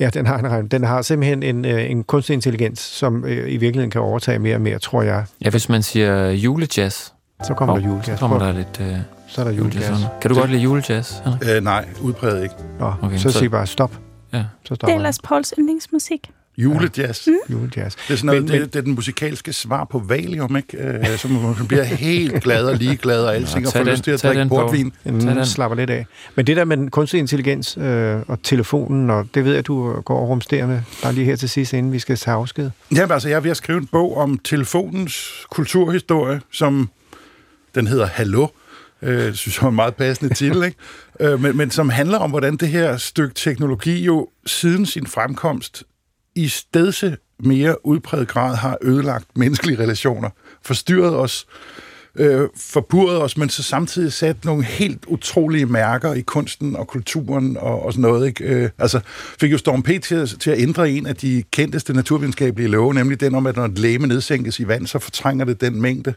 Ja, 0.00 0.10
den 0.14 0.26
har, 0.26 0.38
en, 0.58 0.68
den 0.68 0.84
har 0.84 1.02
simpelthen 1.02 1.42
en, 1.42 1.64
øh, 1.64 1.90
en 1.90 2.04
kunstig 2.04 2.34
intelligens, 2.34 2.80
som 2.80 3.24
øh, 3.24 3.52
i 3.52 3.56
virkeligheden 3.56 3.90
kan 3.90 4.00
overtage 4.00 4.38
mere 4.38 4.54
og 4.54 4.60
mere, 4.60 4.78
tror 4.78 5.02
jeg. 5.02 5.24
Ja, 5.44 5.50
hvis 5.50 5.68
man 5.68 5.82
siger 5.82 6.30
julejazz, 6.30 7.10
Så 7.46 7.54
kommer 7.54 7.74
Hov, 7.74 7.80
der 7.82 7.88
julejazz. 7.88 8.06
så 8.08 8.16
kommer 8.16 8.38
der 8.38 8.52
lidt 8.52 8.80
øh, 8.80 8.96
Så 9.28 9.40
er 9.40 9.44
der 9.44 9.52
julejazz. 9.52 10.00
Kan 10.20 10.30
du 10.30 10.34
godt 10.40 10.50
lide 10.50 10.62
julejazz? 10.62 11.12
Henrik? 11.24 11.42
Øh, 11.56 11.64
nej, 11.64 11.88
udpræget 12.00 12.42
ikke. 12.42 12.54
Nå, 12.80 12.92
Okay, 13.02 13.18
så 13.18 13.30
så- 13.30 13.38
sig 13.38 13.50
bare 13.50 13.66
stop. 13.66 13.92
Ja. 14.32 14.44
Så 14.64 14.74
Det 14.74 14.82
er 14.82 14.94
ellers 14.94 15.18
Pauls 15.24 15.54
yndlingsmusik. 15.58 16.30
Julejazz. 16.58 17.24
den. 17.24 17.38
julejazz. 17.50 17.94
Det 17.96 18.12
er, 18.12 18.16
sådan 18.16 18.26
noget, 18.26 18.42
Men- 18.42 18.52
det, 18.52 18.72
det 18.72 18.78
er 18.78 18.82
den 18.82 18.94
musikalske 18.94 19.52
svar 19.52 19.84
på 19.84 19.98
Valium, 19.98 20.56
ikke? 20.56 20.78
Øh, 20.78 21.16
som 21.18 21.30
man 21.30 21.66
bliver 21.68 21.84
helt 21.84 22.42
glad 22.42 22.64
og 22.66 22.76
ligeglad 22.76 23.24
og 23.24 23.34
alting, 23.34 23.66
og 23.66 23.72
tag 23.72 23.80
får 23.80 23.84
den- 23.84 23.92
lyst 23.92 24.04
til 24.04 24.10
at 24.10 24.22
drikke 24.22 24.48
portvin. 24.48 24.92
Den. 25.04 25.46
slapper 25.46 25.76
lidt 25.76 25.90
af. 25.90 26.06
Men 26.34 26.46
det 26.46 26.56
der 26.56 26.64
med 26.64 26.76
den 26.76 26.90
kunstige 26.90 27.18
intelligens 27.18 27.76
øh, 27.80 28.16
og 28.28 28.38
telefonen, 28.42 29.10
og 29.10 29.26
det 29.34 29.44
ved 29.44 29.54
jeg, 29.54 29.66
du 29.66 30.00
går 30.00 30.18
og 30.20 30.28
rumsterer 30.28 30.66
med, 30.66 30.80
bare 31.02 31.12
lige 31.12 31.24
her 31.24 31.36
til 31.36 31.48
sidst, 31.48 31.72
inden 31.72 31.92
vi 31.92 31.98
skal 31.98 32.16
tage 32.16 32.34
afsked. 32.34 32.70
Jamen, 32.94 33.12
altså, 33.12 33.28
jeg 33.28 33.36
er 33.36 33.40
ved 33.40 33.50
at 33.50 33.56
skrive 33.56 33.78
en 33.78 33.86
bog 33.86 34.16
om 34.16 34.38
telefonens 34.44 35.46
kulturhistorie, 35.50 36.40
som 36.52 36.90
den 37.74 37.86
hedder 37.86 38.06
Hallo. 38.06 38.46
Øh, 39.02 39.34
synes 39.34 39.56
jeg 39.58 39.64
er 39.64 39.68
en 39.68 39.74
meget 39.76 39.94
passende 39.94 40.34
titel, 40.34 40.62
ikke? 40.64 40.76
Øh, 41.20 41.42
men, 41.42 41.56
men 41.56 41.70
som 41.70 41.88
handler 41.88 42.18
om, 42.18 42.30
hvordan 42.30 42.56
det 42.56 42.68
her 42.68 42.96
stykke 42.96 43.34
teknologi 43.34 44.04
jo 44.04 44.28
siden 44.46 44.86
sin 44.86 45.06
fremkomst 45.06 45.84
i 46.34 46.48
stedse 46.48 47.16
mere 47.44 47.86
udpræget 47.86 48.28
grad 48.28 48.56
har 48.56 48.78
ødelagt 48.82 49.24
menneskelige 49.36 49.78
relationer, 49.78 50.30
forstyrret 50.64 51.16
os, 51.16 51.46
øh, 52.16 52.48
forpurret 52.56 53.22
os, 53.22 53.36
men 53.36 53.48
så 53.48 53.62
samtidig 53.62 54.12
sat 54.12 54.44
nogle 54.44 54.64
helt 54.64 55.04
utrolige 55.06 55.66
mærker 55.66 56.14
i 56.14 56.20
kunsten 56.20 56.76
og 56.76 56.86
kulturen 56.88 57.56
og, 57.56 57.82
og 57.84 57.92
sådan 57.92 58.02
noget. 58.02 58.26
Ikke? 58.26 58.44
Øh, 58.44 58.70
altså 58.78 59.00
fik 59.40 59.52
jo 59.52 59.58
Storm 59.58 59.82
P. 59.82 59.88
til, 60.02 60.14
at- 60.14 60.34
til 60.40 60.50
at 60.50 60.58
ændre 60.60 60.90
en 60.90 61.06
af 61.06 61.16
de 61.16 61.42
kendteste 61.52 61.92
naturvidenskabelige 61.92 62.68
love, 62.68 62.94
nemlig 62.94 63.20
den 63.20 63.34
om, 63.34 63.46
at 63.46 63.56
når 63.56 63.64
et 63.64 63.78
læme 63.78 64.06
nedsænkes 64.06 64.60
i 64.60 64.68
vand, 64.68 64.86
så 64.86 64.98
fortrænger 64.98 65.44
det 65.44 65.60
den 65.60 65.80
mængde. 65.82 66.14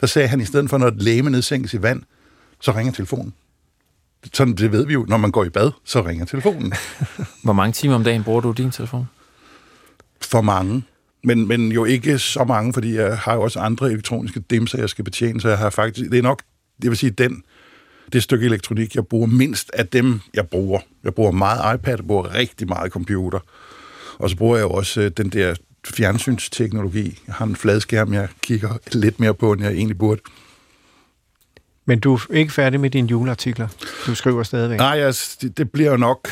Der 0.00 0.06
sagde 0.06 0.28
han, 0.28 0.40
i 0.40 0.44
stedet 0.44 0.70
for, 0.70 0.78
når 0.78 0.86
et 0.86 1.02
læme 1.02 1.30
nedsænkes 1.30 1.74
i 1.74 1.82
vand, 1.82 2.02
så 2.64 2.72
ringer 2.72 2.92
telefonen. 2.92 3.34
Sådan, 4.32 4.54
det 4.54 4.72
ved 4.72 4.86
vi 4.86 4.92
jo, 4.92 5.04
når 5.08 5.16
man 5.16 5.30
går 5.30 5.44
i 5.44 5.48
bad, 5.48 5.70
så 5.84 6.02
ringer 6.02 6.24
telefonen. 6.24 6.72
Hvor 7.44 7.52
mange 7.52 7.72
timer 7.72 7.94
om 7.94 8.04
dagen 8.04 8.24
bruger 8.24 8.40
du 8.40 8.52
din 8.52 8.70
telefon? 8.70 9.08
for 10.30 10.40
mange. 10.40 10.82
Men, 11.24 11.48
men 11.48 11.72
jo 11.72 11.84
ikke 11.84 12.18
så 12.18 12.44
mange, 12.44 12.72
fordi 12.72 12.94
jeg 12.94 13.18
har 13.18 13.34
jo 13.34 13.42
også 13.42 13.60
andre 13.60 13.92
elektroniske 13.92 14.40
dimser, 14.40 14.78
jeg 14.78 14.88
skal 14.88 15.04
betjene, 15.04 15.40
så 15.40 15.48
jeg 15.48 15.58
har 15.58 15.70
faktisk, 15.70 16.10
det 16.10 16.18
er 16.18 16.22
nok, 16.22 16.42
det 16.82 16.90
vil 16.90 16.98
sige, 16.98 17.10
den, 17.10 17.42
det 18.12 18.22
stykke 18.22 18.46
elektronik, 18.46 18.94
jeg 18.94 19.06
bruger 19.06 19.26
mindst 19.26 19.70
af 19.74 19.86
dem, 19.86 20.20
jeg 20.34 20.48
bruger. 20.48 20.80
Jeg 21.04 21.14
bruger 21.14 21.30
meget 21.30 21.74
iPad, 21.74 21.96
jeg 21.96 22.06
bruger 22.06 22.34
rigtig 22.34 22.68
meget 22.68 22.92
computer. 22.92 23.38
Og 24.18 24.30
så 24.30 24.36
bruger 24.36 24.56
jeg 24.56 24.64
jo 24.64 24.70
også 24.70 25.00
øh, 25.00 25.10
den 25.16 25.28
der 25.28 25.54
fjernsynsteknologi. 25.86 27.18
Jeg 27.26 27.34
har 27.34 27.46
en 27.46 27.56
fladskærm, 27.56 28.12
jeg 28.14 28.28
kigger 28.42 28.78
lidt 28.92 29.20
mere 29.20 29.34
på, 29.34 29.52
end 29.52 29.62
jeg 29.62 29.72
egentlig 29.72 29.98
burde. 29.98 30.20
Men 31.86 32.00
du 32.00 32.14
er 32.14 32.34
ikke 32.34 32.52
færdig 32.52 32.80
med 32.80 32.90
dine 32.90 33.08
juleartikler. 33.08 33.68
Du 34.06 34.14
skriver 34.14 34.42
stadigvæk. 34.42 34.78
Nej, 34.78 34.98
altså, 34.98 35.38
det, 35.40 35.58
det 35.58 35.70
bliver 35.70 35.96
nok 35.96 36.28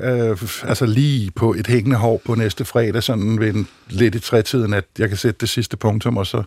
øh, 0.00 0.38
altså 0.62 0.86
lige 0.86 1.30
på 1.30 1.54
et 1.54 1.66
hængende 1.66 1.96
hår 1.96 2.20
på 2.24 2.34
næste 2.34 2.64
fredag, 2.64 3.02
sådan 3.02 3.40
ved 3.40 3.54
en, 3.54 3.68
lidt 3.88 4.14
i 4.14 4.20
trætiden, 4.20 4.74
at 4.74 4.84
jeg 4.98 5.08
kan 5.08 5.18
sætte 5.18 5.38
det 5.40 5.48
sidste 5.48 5.76
punktum, 5.76 6.16
og 6.16 6.26
så 6.26 6.42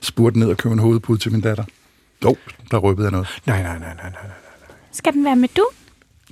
spurte 0.00 0.38
ned 0.38 0.48
og 0.48 0.56
købe 0.56 0.72
en 0.72 0.78
hovedpude 0.78 1.18
til 1.18 1.32
min 1.32 1.40
datter. 1.40 1.64
Jo, 2.24 2.36
der 2.70 2.78
røbede 2.78 3.04
jeg 3.04 3.12
noget. 3.12 3.28
Nej, 3.46 3.62
nej, 3.62 3.78
nej, 3.78 3.94
nej, 3.94 4.10
nej. 4.10 4.30
Skal 4.92 5.12
den 5.12 5.24
være 5.24 5.36
med 5.36 5.48
du? 5.56 5.68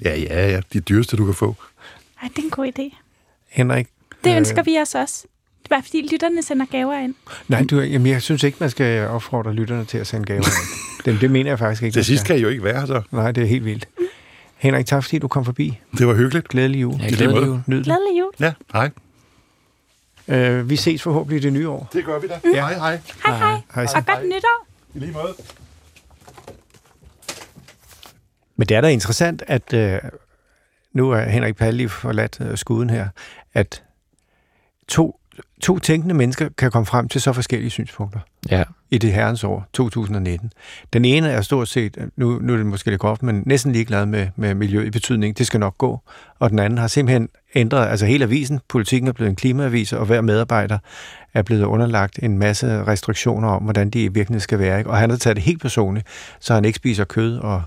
Ja, 0.04 0.16
ja, 0.20 0.50
ja. 0.50 0.60
De 0.72 0.80
dyreste, 0.80 1.16
du 1.16 1.24
kan 1.24 1.34
få. 1.34 1.56
Ej, 2.22 2.28
det 2.28 2.38
er 2.38 2.42
en 2.42 2.50
god 2.50 2.72
idé. 2.78 2.96
Henrik? 3.48 3.88
Det 4.24 4.30
øh, 4.30 4.36
ønsker 4.36 4.62
vi 4.62 4.78
os 4.78 4.94
også. 4.94 5.26
Det 5.68 5.74
er 5.74 5.76
bare 5.76 5.84
fordi 5.84 6.08
lytterne 6.12 6.42
sender 6.42 6.66
gaver 6.66 6.98
ind. 6.98 7.14
Nej, 7.48 7.64
du, 7.70 7.80
jamen, 7.80 8.06
jeg 8.06 8.22
synes 8.22 8.42
ikke, 8.42 8.56
man 8.60 8.70
skal 8.70 9.08
opfordre 9.08 9.52
lytterne 9.52 9.84
til 9.84 9.98
at 9.98 10.06
sende 10.06 10.26
gaver. 10.26 10.40
ind. 10.40 11.04
det, 11.04 11.20
det 11.20 11.30
mener 11.30 11.50
jeg 11.50 11.58
faktisk 11.58 11.82
ikke. 11.82 11.92
Til 11.92 11.98
man 11.98 12.04
sidst 12.04 12.24
kan 12.26 12.36
I 12.36 12.40
jo 12.40 12.48
ikke 12.48 12.64
være 12.64 12.86
så. 12.86 13.02
Nej, 13.10 13.32
det 13.32 13.42
er 13.42 13.46
helt 13.46 13.64
vildt. 13.64 13.88
Henrik, 14.56 14.86
tak 14.86 15.04
fordi 15.04 15.18
du 15.18 15.28
kom 15.28 15.44
forbi. 15.44 15.80
Det 15.98 16.06
var 16.06 16.14
hyggeligt. 16.14 16.48
Glædelig 16.48 16.80
jul. 16.80 16.94
Ja, 17.00 17.06
glædelig 17.08 17.46
jul. 17.46 17.60
Nyd 17.66 17.76
det. 17.76 17.84
Glædelig 17.84 18.18
jul. 18.20 18.32
Ja, 18.40 18.52
hej. 18.72 18.90
Øh, 20.28 20.70
vi 20.70 20.76
ses 20.76 21.02
forhåbentlig 21.02 21.40
i 21.40 21.42
det 21.42 21.52
nye 21.52 21.68
år. 21.68 21.88
Det 21.92 22.04
gør 22.04 22.18
vi 22.18 22.26
da. 22.28 22.40
Ja. 22.44 22.50
Hej, 22.50 22.74
hej. 22.74 23.00
Hej 23.26 23.38
hej. 23.38 23.60
Hej. 23.74 23.86
Og 23.96 24.06
godt 24.06 24.24
nytår. 24.24 24.66
I 24.94 24.98
lige 24.98 25.12
måde. 25.12 25.34
Men 28.56 28.68
det 28.68 28.76
er 28.76 28.80
da 28.80 28.88
interessant, 28.88 29.42
at 29.46 29.72
øh, 29.72 29.98
nu 30.92 31.10
er 31.10 31.20
Henrik 31.20 31.56
Palle 31.56 31.76
lige 31.76 31.88
forladt 31.88 32.38
øh, 32.40 32.58
skuden 32.58 32.90
her, 32.90 33.08
at 33.54 33.82
to, 34.88 35.20
to 35.62 35.78
tænkende 35.78 36.14
mennesker 36.14 36.48
kan 36.58 36.70
komme 36.70 36.86
frem 36.86 37.08
til 37.08 37.20
så 37.20 37.32
forskellige 37.32 37.70
synspunkter 37.70 38.20
Ja, 38.50 38.64
i 38.90 38.98
det 38.98 39.12
herrens 39.12 39.44
år, 39.44 39.66
2019. 39.72 40.52
Den 40.92 41.04
ene 41.04 41.28
er 41.28 41.40
stort 41.42 41.68
set, 41.68 41.96
nu, 42.16 42.38
nu 42.42 42.52
er 42.52 42.56
det 42.56 42.66
måske 42.66 42.90
lidt 42.90 43.00
groft, 43.00 43.22
men 43.22 43.42
næsten 43.46 43.72
ligeglad 43.72 44.06
med, 44.06 44.28
med 44.36 44.54
miljø 44.54 44.82
i 44.86 44.90
betydning, 44.90 45.38
det 45.38 45.46
skal 45.46 45.60
nok 45.60 45.78
gå. 45.78 46.00
Og 46.38 46.50
den 46.50 46.58
anden 46.58 46.78
har 46.78 46.86
simpelthen 46.86 47.28
ændret, 47.54 47.86
altså 47.86 48.06
hele 48.06 48.24
avisen, 48.24 48.60
politikken 48.68 49.08
er 49.08 49.12
blevet 49.12 49.30
en 49.30 49.36
klimaavis, 49.36 49.92
og 49.92 50.06
hver 50.06 50.20
medarbejder 50.20 50.78
er 51.34 51.42
blevet 51.42 51.62
underlagt 51.64 52.18
en 52.22 52.38
masse 52.38 52.84
restriktioner 52.84 53.48
om, 53.48 53.62
hvordan 53.62 53.90
de 53.90 53.98
i 54.04 54.08
virkeligheden 54.08 54.40
skal 54.40 54.58
være. 54.58 54.78
Ikke? 54.78 54.90
Og 54.90 54.96
han 54.98 55.10
har 55.10 55.16
taget 55.16 55.36
det 55.36 55.44
helt 55.44 55.60
personligt, 55.60 56.06
så 56.40 56.54
han 56.54 56.64
ikke 56.64 56.76
spiser 56.76 57.04
kød. 57.04 57.38
Og, 57.38 57.62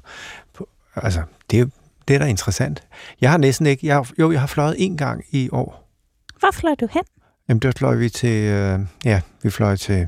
altså, 0.96 1.22
det, 1.52 1.60
er- 1.60 1.66
det 2.08 2.16
er 2.16 2.20
da 2.20 2.26
interessant. 2.26 2.84
Jeg 3.22 3.32
har 3.32 3.38
næsten 3.38 3.66
ikke, 3.66 3.88
jeg, 3.88 3.96
har- 3.96 4.10
jo, 4.20 4.32
jeg 4.32 4.40
har 4.40 4.48
fløjet 4.48 4.76
en 4.78 4.98
gang 4.98 5.24
i 5.32 5.50
år. 5.52 5.90
Hvor 6.40 6.50
fløj 6.54 6.76
du 6.82 6.88
hen? 6.92 7.04
Jamen, 7.52 7.60
der 7.60 7.72
fløj 7.78 7.96
vi 7.96 8.10
til, 8.10 8.44
øh, 8.44 8.80
ja, 9.06 9.22
vi 9.44 9.50
fløj 9.50 9.76
til, 9.76 10.08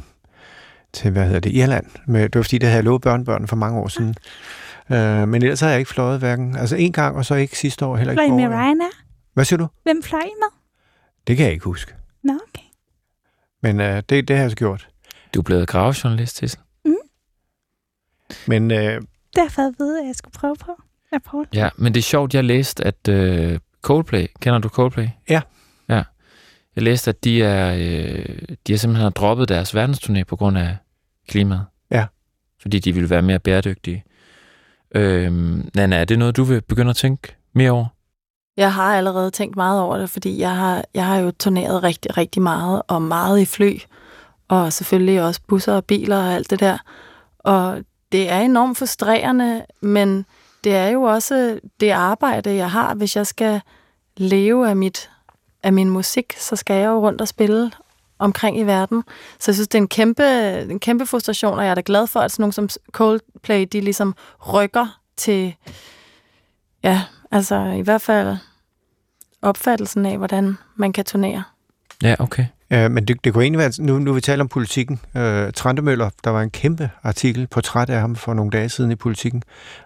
til, 0.93 1.12
hvad 1.12 1.25
hedder 1.25 1.39
det, 1.39 1.51
Irland. 1.56 1.86
Med, 2.08 2.21
det 2.21 2.36
var 2.36 2.43
fordi, 2.43 2.58
det 2.58 2.69
havde 2.69 2.75
jeg 2.75 2.84
lovet 2.84 3.01
børnebørnene 3.01 3.47
for 3.47 3.56
mange 3.56 3.79
år 3.79 3.88
siden. 3.88 4.15
Øh, 4.91 5.27
men 5.27 5.43
ellers 5.43 5.60
har 5.60 5.69
jeg 5.69 5.79
ikke 5.79 5.91
fløjet 5.91 6.19
hverken, 6.19 6.56
altså 6.56 6.75
en 6.75 6.91
gang, 6.91 7.17
og 7.17 7.25
så 7.25 7.36
ikke 7.36 7.58
sidste 7.58 7.86
år, 7.86 7.97
heller 7.97 8.12
ikke 8.12 8.23
Fløj 8.27 8.36
med. 8.36 8.58
Ryanair? 8.58 8.89
Hvad 9.34 9.45
siger 9.45 9.58
du? 9.58 9.67
Hvem 9.84 10.03
fløj 10.03 10.19
I 10.19 10.34
med? 10.39 10.60
Det 11.27 11.38
kan 11.38 11.45
jeg 11.45 11.53
ikke 11.53 11.65
huske. 11.65 11.93
Nå, 12.23 12.34
okay. 12.34 12.65
Men 13.62 13.79
øh, 13.82 14.03
det, 14.10 14.27
det 14.27 14.36
har 14.36 14.43
jeg 14.43 14.49
så 14.51 14.58
gjort. 14.58 14.89
du 15.34 15.39
er 15.39 15.43
blevet 15.43 15.67
gravejournalist, 15.67 16.36
Tissel. 16.36 16.62
Men 18.47 18.71
øh, 18.71 18.77
Det 18.77 18.84
har 19.36 19.43
jeg 19.43 19.51
fået 19.51 19.67
at 19.67 19.73
vide, 19.79 20.01
at 20.01 20.08
jeg 20.08 20.15
skulle 20.15 20.34
prøve 20.34 20.56
på. 20.56 20.71
Paul. 21.25 21.47
Ja, 21.53 21.69
men 21.77 21.93
det 21.93 21.99
er 21.99 22.03
sjovt, 22.03 22.34
jeg 22.34 22.43
læste, 22.43 22.84
at 22.88 23.08
øh, 23.10 23.60
Coldplay, 23.82 24.25
kender 24.41 24.60
du 24.60 24.69
Coldplay? 24.69 25.08
Ja. 25.29 25.41
Ja. 25.89 26.03
Jeg 26.75 26.83
læste, 26.83 27.09
at 27.09 27.23
de 27.23 27.43
er, 27.43 27.73
øh, 27.75 28.38
de 28.67 28.73
har 28.73 28.77
simpelthen 28.77 29.12
droppet 29.12 29.49
deres 29.49 29.75
verdensturné 29.75 30.23
på 30.23 30.36
grund 30.36 30.57
af 30.57 30.77
klimaet. 31.27 31.65
Ja. 31.91 32.05
Fordi 32.62 32.79
de 32.79 32.93
vil 32.93 33.09
være 33.09 33.21
mere 33.21 33.39
bæredygtige. 33.39 34.03
Øhm, 34.95 35.69
Nana, 35.75 35.95
er 35.95 36.05
det 36.05 36.19
noget, 36.19 36.38
du 36.38 36.43
vil 36.43 36.62
begynde 36.62 36.89
at 36.89 36.95
tænke 36.95 37.36
mere 37.53 37.71
over? 37.71 37.86
Jeg 38.57 38.73
har 38.73 38.97
allerede 38.97 39.31
tænkt 39.31 39.55
meget 39.55 39.81
over 39.81 39.97
det, 39.97 40.09
fordi 40.09 40.39
jeg 40.39 40.55
har, 40.55 40.86
jeg 40.93 41.05
har 41.05 41.17
jo 41.17 41.31
turneret 41.39 41.83
rigtig, 41.83 42.17
rigtig 42.17 42.41
meget, 42.41 42.81
og 42.88 43.01
meget 43.01 43.39
i 43.39 43.45
fly, 43.45 43.79
og 44.47 44.73
selvfølgelig 44.73 45.23
også 45.23 45.41
busser 45.47 45.73
og 45.73 45.86
biler 45.86 46.17
og 46.17 46.33
alt 46.33 46.49
det 46.49 46.59
der. 46.59 46.77
Og 47.39 47.83
det 48.12 48.31
er 48.31 48.39
enormt 48.39 48.77
frustrerende, 48.77 49.65
men 49.81 50.25
det 50.63 50.75
er 50.75 50.88
jo 50.88 51.01
også 51.01 51.59
det 51.79 51.89
arbejde, 51.89 52.55
jeg 52.55 52.71
har. 52.71 52.95
Hvis 52.95 53.15
jeg 53.15 53.27
skal 53.27 53.62
leve 54.17 54.69
af, 54.69 54.75
mit, 54.75 55.09
af 55.63 55.73
min 55.73 55.89
musik, 55.89 56.34
så 56.38 56.56
skal 56.56 56.76
jeg 56.76 56.88
jo 56.88 56.99
rundt 56.99 57.21
og 57.21 57.28
spille 57.28 57.71
omkring 58.19 58.60
i 58.60 58.63
verden. 58.63 59.04
Så 59.39 59.52
jeg 59.52 59.56
synes, 59.56 59.67
det 59.67 59.78
er 59.78 59.82
en 59.82 59.88
kæmpe, 59.88 60.23
en 60.71 60.80
kæmpe 60.80 61.06
frustration, 61.06 61.58
og 61.58 61.63
jeg 61.63 61.71
er 61.71 61.76
da 61.76 61.82
glad 61.86 62.08
for, 62.08 62.19
at 62.19 62.32
sådan 62.32 62.41
nogle 62.41 62.54
som 62.54 62.69
Coldplay, 62.91 63.67
de 63.71 63.82
ligesom 63.82 64.15
rykker 64.54 64.99
til, 65.17 65.56
ja, 66.84 67.02
altså 67.32 67.65
i 67.65 67.82
hvert 67.82 68.02
fald 68.02 68.38
opfattelsen 69.41 70.06
af, 70.06 70.17
hvordan 70.17 70.58
man 70.76 70.93
kan 70.93 71.06
turnere. 71.06 71.43
Ja, 72.04 72.15
okay. 72.19 72.45
Ja, 72.69 72.89
men 72.89 73.06
det, 73.06 73.23
det 73.23 73.34
kunne 73.34 73.43
egentlig 73.43 73.60
være, 73.60 73.71
nu, 73.80 73.99
nu 73.99 74.13
vi 74.13 74.21
taler 74.21 74.43
om 74.43 74.47
politikken. 74.47 74.99
Øh, 75.17 75.52
Trandemøller, 75.52 76.10
der 76.23 76.30
var 76.30 76.41
en 76.41 76.49
kæmpe 76.49 76.89
artikel, 77.04 77.47
portræt 77.47 77.89
af 77.89 77.99
ham 77.99 78.15
for 78.15 78.34
nogle 78.34 78.52
dage 78.52 78.69
siden 78.69 78.91
i 78.91 78.95
politikken. 78.95 79.43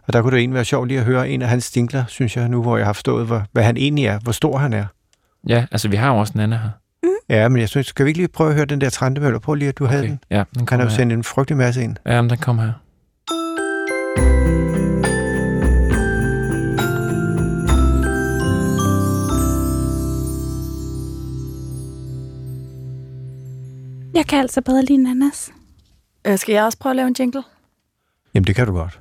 Og 0.08 0.14
der 0.14 0.22
kunne 0.22 0.32
det 0.32 0.40
egentlig 0.40 0.56
være 0.56 0.66
sjovt 0.66 0.88
lige 0.88 1.00
at 1.00 1.06
høre 1.06 1.30
en 1.30 1.42
af 1.42 1.50
hans 1.50 1.64
stinkler, 1.64 2.04
synes 2.08 2.38
jeg 2.38 2.50
nu, 2.50 2.62
hvor 2.62 2.78
jeg 2.78 2.86
har 2.86 2.94
forstået, 2.94 3.26
hvor, 3.26 3.44
hvad 3.52 3.64
han 3.64 3.78
egentlig 3.78 4.06
er, 4.06 4.20
hvor 4.20 4.32
stor 4.32 4.58
han 4.58 4.74
er. 4.74 4.86
Ja, 5.50 5.66
altså 5.72 5.88
vi 5.90 5.96
har 5.96 6.14
jo 6.14 6.20
også 6.20 6.34
en 6.36 6.40
anden 6.40 6.60
her. 6.60 6.70
Ja, 7.30 7.50
men 7.50 7.60
jeg 7.60 7.70
synes, 7.70 7.88
skal 7.88 8.06
vi 8.06 8.10
ikke 8.10 8.20
lige 8.20 8.28
prøve 8.28 8.50
at 8.50 8.56
høre 8.56 8.66
den 8.66 8.82
der 8.82 8.90
Trandemøller? 8.90 9.40
Prøv 9.40 9.56
lige, 9.56 9.70
at 9.70 9.78
du 9.78 9.84
okay. 9.84 9.96
havde 9.96 10.08
den. 10.08 10.20
Ja, 10.30 10.44
den 10.60 10.68
har 10.70 10.78
jo 10.78 10.84
her. 10.84 10.90
sendt 10.90 11.14
en 11.14 11.24
frygtelig 11.24 11.58
masse 11.58 11.84
ind. 11.84 11.96
Ja, 12.06 12.22
men 12.22 12.30
den 12.30 12.38
kommer 12.38 12.64
her. 12.64 12.74
Jeg 24.14 24.26
kan 24.26 24.40
altså 24.40 24.62
bedre 24.62 24.86
lide 24.86 25.04
Nanas. 25.04 25.52
Øh, 26.28 26.38
skal 26.38 26.54
jeg 26.54 26.64
også 26.64 26.78
prøve 26.78 26.92
at 26.92 26.96
lave 26.96 27.08
en 27.08 27.16
jingle? 27.20 27.44
Jamen, 28.34 28.48
det 28.48 28.56
kan 28.56 28.68
du 28.68 28.74
godt. 28.74 29.00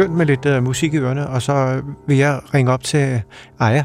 Skønt 0.00 0.14
med 0.14 0.26
lidt 0.26 0.46
uh, 0.46 0.62
musik 0.62 0.94
i 0.94 0.96
ørerne, 0.96 1.28
og 1.28 1.42
så 1.42 1.82
vil 2.06 2.16
jeg 2.16 2.40
ringe 2.54 2.72
op 2.72 2.84
til 2.84 3.22
Aya, 3.58 3.84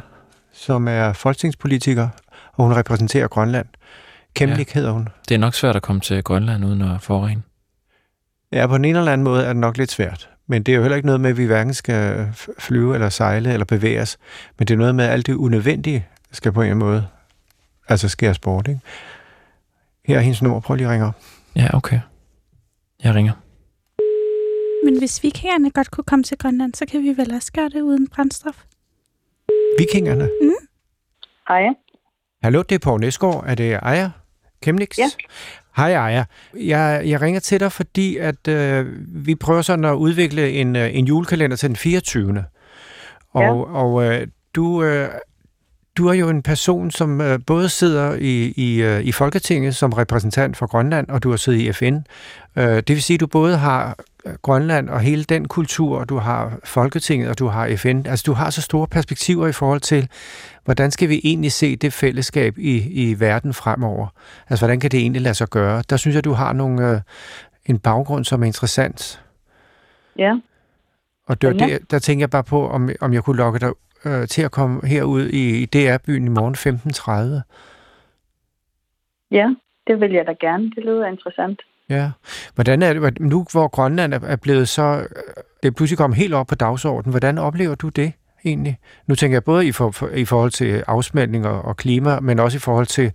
som 0.54 0.88
er 0.88 1.14
folketingspolitiker, 1.14 2.08
og 2.54 2.64
hun 2.66 2.76
repræsenterer 2.76 3.28
Grønland. 3.28 3.66
Kemlik 4.34 4.76
ja. 4.76 4.80
hedder 4.80 4.92
hun. 4.92 5.08
Det 5.30 5.36
er 5.36 5.40
nok 5.40 5.54
svært 5.54 5.76
at 5.76 5.82
komme 5.82 6.00
til 6.00 6.24
Grønland 6.24 6.66
uden 6.66 6.82
at 6.82 7.02
forurene. 7.02 7.42
Ja, 8.52 8.68
på 8.68 8.78
den 8.78 8.86
ene 8.86 9.00
eller 9.00 9.12
anden 9.12 9.24
måde 9.24 9.44
er 9.44 9.48
det 9.48 9.56
nok 9.56 9.78
lidt 9.78 9.92
svært. 9.92 10.30
Men 10.48 10.64
det 10.64 10.72
er 10.72 10.76
jo 10.76 10.82
heller 10.82 10.96
ikke 10.96 11.06
noget 11.06 11.22
med, 11.22 11.30
at 11.30 11.38
vi 11.38 11.46
hverken 11.46 11.74
skal 11.74 12.28
flyve 12.60 12.94
eller 12.94 13.10
sejle 13.10 13.54
eller 13.54 13.66
bevæge 13.66 14.02
os. 14.02 14.18
Men 14.60 14.68
det 14.68 14.74
er 14.74 14.78
noget 14.78 14.96
med, 14.96 15.06
at 15.06 15.12
alt 15.12 15.28
det 15.28 15.34
unødvendige 15.34 16.06
skal 16.32 16.52
på 16.52 16.62
en 16.62 16.78
måde 16.78 17.08
altså 17.88 18.10
skæres 18.10 18.40
bort. 18.40 18.68
Ikke? 18.68 18.80
Her 20.06 20.18
er 20.18 20.22
hendes 20.22 20.42
nummer. 20.42 20.60
Prøv 20.60 20.76
lige 20.76 20.88
at 20.88 20.92
ringe 20.92 21.08
op. 21.08 21.16
Ja, 21.56 21.68
okay. 21.74 22.00
Jeg 23.04 23.16
ringer. 23.16 23.34
Men 24.86 24.98
hvis 24.98 25.24
vikingerne 25.24 25.72
godt 25.72 25.92
kunne 25.92 26.04
komme 26.04 26.24
til 26.24 26.38
Grønland, 26.38 26.74
så 26.74 26.86
kan 26.86 27.04
vi 27.04 27.18
vel 27.18 27.34
også 27.34 27.52
gøre 27.54 27.70
det 27.70 27.82
uden 27.82 28.08
brændstof. 28.08 28.64
Vikingerne. 29.80 30.30
Hej. 31.48 31.64
Hallo, 32.44 32.62
det 32.62 32.76
er 32.76 32.80
Poul 32.80 33.00
Næsgaard. 33.00 33.44
Er 33.48 33.56
det 33.56 33.80
Aya 33.82 34.10
Kemnix? 34.62 34.98
Ja. 34.98 35.10
Hej 35.78 35.92
Aya. 35.92 36.24
Jeg, 36.60 37.02
jeg 37.06 37.22
ringer 37.22 37.40
til 37.40 37.60
dig, 37.60 37.72
fordi 37.72 38.18
at 38.18 38.48
øh, 38.48 38.86
vi 39.26 39.36
prøver 39.36 39.62
sådan 39.62 39.86
at 39.86 39.94
udvikle 39.94 40.52
en, 40.52 40.76
øh, 40.76 40.96
en 40.96 41.06
julekalender 41.06 41.58
til 41.58 41.70
den 41.70 41.76
24. 41.76 42.46
Og, 43.34 43.42
Ja. 43.42 43.54
og 43.54 44.04
øh, 44.06 44.28
du, 44.56 44.84
øh, 44.84 45.10
du 45.98 46.08
er 46.08 46.14
jo 46.14 46.30
en 46.30 46.42
person, 46.42 46.92
som 46.92 47.22
øh, 47.22 47.40
både 47.48 47.70
sidder 47.70 48.16
i, 48.16 48.54
i, 48.58 48.82
øh, 48.82 49.02
i 49.04 49.12
Folketinget 49.12 49.76
som 49.76 49.94
repræsentant 49.94 50.58
for 50.58 50.68
Grønland, 50.68 51.10
og 51.10 51.24
du 51.24 51.30
har 51.30 51.38
siddet 51.38 51.60
i 51.60 51.74
FN. 51.74 51.98
Øh, 52.56 52.66
det 52.66 52.90
vil 52.90 53.04
sige, 53.04 53.16
at 53.16 53.20
du 53.20 53.28
både 53.28 53.58
har 53.58 53.98
øh, 54.26 54.34
Grønland 54.42 54.90
og 54.90 55.00
hele 55.00 55.24
den 55.24 55.48
kultur, 55.48 56.00
og 56.00 56.10
du 56.10 56.18
har 56.18 56.60
Folketinget, 56.64 57.30
og 57.30 57.40
du 57.40 57.48
har 57.48 57.76
FN. 57.76 58.02
Altså, 58.06 58.24
du 58.26 58.34
har 58.34 58.50
så 58.50 58.62
store 58.62 58.88
perspektiver 58.88 59.48
i 59.48 59.52
forhold 59.52 59.82
til, 59.82 60.08
hvordan 60.66 60.92
skal 60.92 61.10
vi 61.10 61.22
egentlig 61.24 61.52
se 61.52 61.76
det 61.76 61.94
fællesskab 61.94 62.58
i, 62.58 62.78
i 62.78 63.20
verden 63.20 63.54
fremover? 63.54 64.08
Altså, 64.50 64.66
hvordan 64.66 64.80
kan 64.80 64.92
det 64.92 65.00
egentlig 65.00 65.22
lade 65.22 65.36
sig 65.36 65.48
gøre? 65.48 65.84
Der 65.90 65.98
synes 65.98 66.16
jeg, 66.16 66.24
du 66.24 66.34
har 66.34 66.54
nogle, 66.54 66.92
øh, 66.92 67.02
en 67.66 67.80
baggrund, 67.80 68.26
som 68.26 68.42
er 68.42 68.46
interessant. 68.46 69.22
Ja. 70.18 70.34
Og 71.28 71.36
Spændende. 71.36 71.74
der, 71.74 71.80
der 71.92 72.00
tænker 72.00 72.22
jeg 72.22 72.30
bare 72.30 72.44
på, 72.44 72.70
om, 72.70 72.90
om 73.02 73.14
jeg 73.14 73.24
kunne 73.24 73.38
lokke 73.38 73.60
dig 73.60 73.72
øh, 74.06 74.28
til 74.28 74.42
at 74.42 74.52
komme 74.52 74.88
herud 74.88 75.28
i, 75.28 75.62
i 75.62 75.66
DR-byen 75.66 76.26
i 76.26 76.30
morgen 76.30 76.56
15.30. 76.56 77.42
Ja, 79.32 79.48
det 79.88 80.00
vil 80.00 80.12
jeg 80.12 80.26
da 80.28 80.34
gerne. 80.34 80.72
Det 80.76 80.84
lyder 80.86 81.06
interessant. 81.08 81.62
Ja. 81.90 82.12
Hvordan 82.56 82.82
er 82.82 82.94
det, 82.94 83.20
nu 83.20 83.46
hvor 83.52 83.68
Grønland 83.68 84.14
er- 84.14 84.36
blevet 84.36 84.70
så, 84.70 84.84
øh, 84.84 85.34
det 85.64 85.68
er 85.68 85.72
pludselig 85.72 85.98
kommet 85.98 86.18
helt 86.20 86.34
op 86.34 86.48
på 86.48 86.56
dagsordenen, 86.56 87.12
hvordan 87.12 87.38
oplever 87.38 87.76
du 87.76 87.90
det 87.90 88.14
egentlig? 88.46 88.78
Nu 89.08 89.16
tænker 89.16 89.36
jeg 89.36 89.44
både 89.44 89.68
i, 89.68 89.72
for, 89.72 89.92
for, 89.92 90.08
i 90.08 90.26
forhold 90.26 90.52
til 90.52 90.84
afsmeltning 90.88 91.48
og, 91.48 91.62
og 91.62 91.78
klima, 91.78 92.20
men 92.20 92.40
også 92.40 92.58
i 92.58 92.60
forhold 92.60 92.86
til 92.86 93.12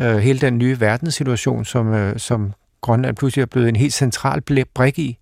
øh, 0.00 0.16
hele 0.16 0.38
den 0.38 0.58
nye 0.58 0.80
verdenssituation, 0.80 1.64
som, 1.64 1.94
øh, 1.94 2.18
som 2.18 2.52
Grønland 2.80 3.16
pludselig 3.16 3.42
er 3.42 3.46
blevet 3.46 3.68
en 3.68 3.76
helt 3.76 3.92
central 3.94 4.40
brik 4.74 4.98
i. 4.98 5.18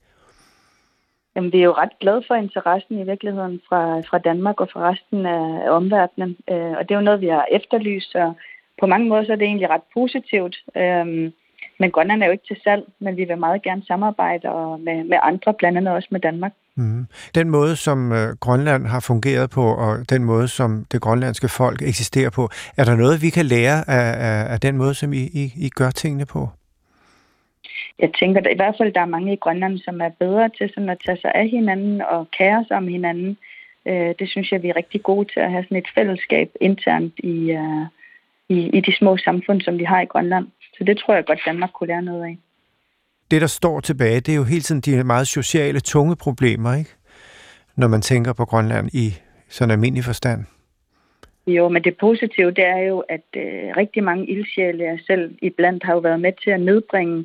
Jamen, 1.37 1.53
vi 1.53 1.59
er 1.59 1.65
jo 1.65 1.73
ret 1.73 1.99
glade 2.01 2.23
for 2.27 2.35
interessen 2.35 2.99
i 2.99 3.05
virkeligheden 3.05 3.61
fra, 3.69 4.01
fra 4.01 4.19
Danmark 4.19 4.61
og 4.61 4.69
fra 4.73 4.91
resten 4.91 5.27
af, 5.27 5.67
af 5.67 5.71
omverdenen. 5.71 6.37
Øh, 6.51 6.73
og 6.79 6.83
det 6.83 6.91
er 6.91 7.01
jo 7.01 7.09
noget, 7.09 7.21
vi 7.21 7.29
har 7.29 7.47
efterlyst, 7.51 8.15
og 8.15 8.35
på 8.81 8.87
mange 8.87 9.09
måder 9.09 9.25
så 9.25 9.33
er 9.33 9.37
det 9.37 9.47
egentlig 9.47 9.71
ret 9.71 9.87
positivt. 9.95 10.57
Øh, 10.77 11.33
men 11.81 11.91
Grønland 11.91 12.23
er 12.23 12.27
jo 12.27 12.33
ikke 12.33 12.47
til 12.47 12.61
salg, 12.65 12.85
men 12.99 13.17
vi 13.17 13.25
vil 13.25 13.39
meget 13.39 13.63
gerne 13.63 13.83
samarbejde 13.87 14.49
og 14.49 14.81
med, 14.81 15.05
med 15.05 15.19
andre, 15.23 15.55
blandt 15.55 15.79
andet 15.79 15.95
også 15.95 16.09
med 16.11 16.21
Danmark. 16.21 16.53
Mm. 16.77 17.07
Den 17.35 17.51
måde, 17.51 17.77
som 17.77 18.13
øh, 18.13 18.37
Grønland 18.41 18.87
har 18.87 19.01
fungeret 19.01 19.51
på, 19.51 19.65
og 19.75 20.11
den 20.11 20.25
måde, 20.25 20.49
som 20.49 20.87
det 20.93 21.01
grønlandske 21.01 21.49
folk 21.49 21.83
eksisterer 21.83 22.31
på, 22.31 22.49
er 22.77 22.85
der 22.85 22.97
noget, 22.97 23.23
vi 23.23 23.31
kan 23.31 23.47
lære 23.47 23.89
af, 23.89 24.07
af, 24.29 24.53
af 24.53 24.61
den 24.61 24.77
måde, 24.77 24.95
som 24.95 25.13
I, 25.13 25.23
I, 25.43 25.53
I 25.57 25.69
gør 25.69 25.91
tingene 25.91 26.27
på? 26.27 26.49
Jeg 27.99 28.11
tænker 28.19 28.41
at 28.41 28.53
i 28.53 28.57
hvert 28.57 28.75
fald, 28.79 28.93
der 28.93 29.01
er 29.01 29.15
mange 29.17 29.33
i 29.33 29.37
Grønland, 29.37 29.79
som 29.79 30.01
er 30.01 30.09
bedre 30.09 30.49
til 30.49 30.71
sådan 30.75 30.89
at 30.89 31.03
tage 31.07 31.19
sig 31.21 31.33
af 31.35 31.49
hinanden 31.49 32.01
og 32.01 32.31
kære 32.39 32.65
sig 32.69 32.77
om 32.77 32.89
hinanden. 32.89 33.39
Øh, 33.87 34.15
det 34.19 34.29
synes 34.29 34.53
jeg, 34.53 34.63
vi 34.63 34.69
er 34.69 34.77
rigtig 34.77 35.03
gode 35.03 35.29
til 35.33 35.41
at 35.41 35.51
have 35.51 35.65
sådan 35.65 35.79
et 35.79 35.89
fællesskab 35.95 36.51
internt 36.61 37.15
i, 37.19 37.57
uh, 37.57 37.87
i, 38.49 38.57
i 38.77 38.81
de 38.81 38.97
små 38.97 39.17
samfund, 39.17 39.61
som 39.61 39.79
vi 39.79 39.85
har 39.85 40.01
i 40.01 40.05
Grønland. 40.05 40.47
Så 40.79 40.85
det 40.85 40.99
tror 40.99 41.15
jeg 41.15 41.25
godt, 41.25 41.41
Danmark 41.47 41.71
kunne 41.73 41.87
lære 41.87 42.03
noget 42.03 42.25
af. 42.25 42.39
Det, 43.31 43.41
der 43.41 43.47
står 43.47 43.81
tilbage, 43.81 44.21
det 44.21 44.33
er 44.33 44.37
jo 44.37 44.45
hele 44.45 44.61
tiden 44.61 44.81
de 44.81 45.05
meget 45.05 45.27
sociale, 45.27 45.81
tunge 45.81 46.17
problemer, 46.17 46.75
ikke? 46.75 46.91
Når 47.77 47.89
man 47.89 48.01
tænker 48.01 48.33
på 48.33 48.45
Grønland 48.45 48.89
i 48.93 49.15
sådan 49.49 49.71
almindelig 49.71 50.05
forstand. 50.05 50.45
Jo, 51.47 51.69
men 51.69 51.85
det 51.85 51.97
positive, 51.97 52.51
det 52.51 52.67
er 52.67 52.79
jo, 52.79 52.99
at 52.99 53.27
øh, 53.37 53.77
rigtig 53.77 54.05
mange 54.05 54.27
ildsjæle, 54.27 54.85
jeg 54.85 54.99
selv 55.07 55.35
iblandt, 55.43 55.85
har 55.85 55.93
jo 55.93 55.99
været 55.99 56.21
med 56.21 56.33
til 56.43 56.51
at 56.51 56.61
nedbringe 56.61 57.25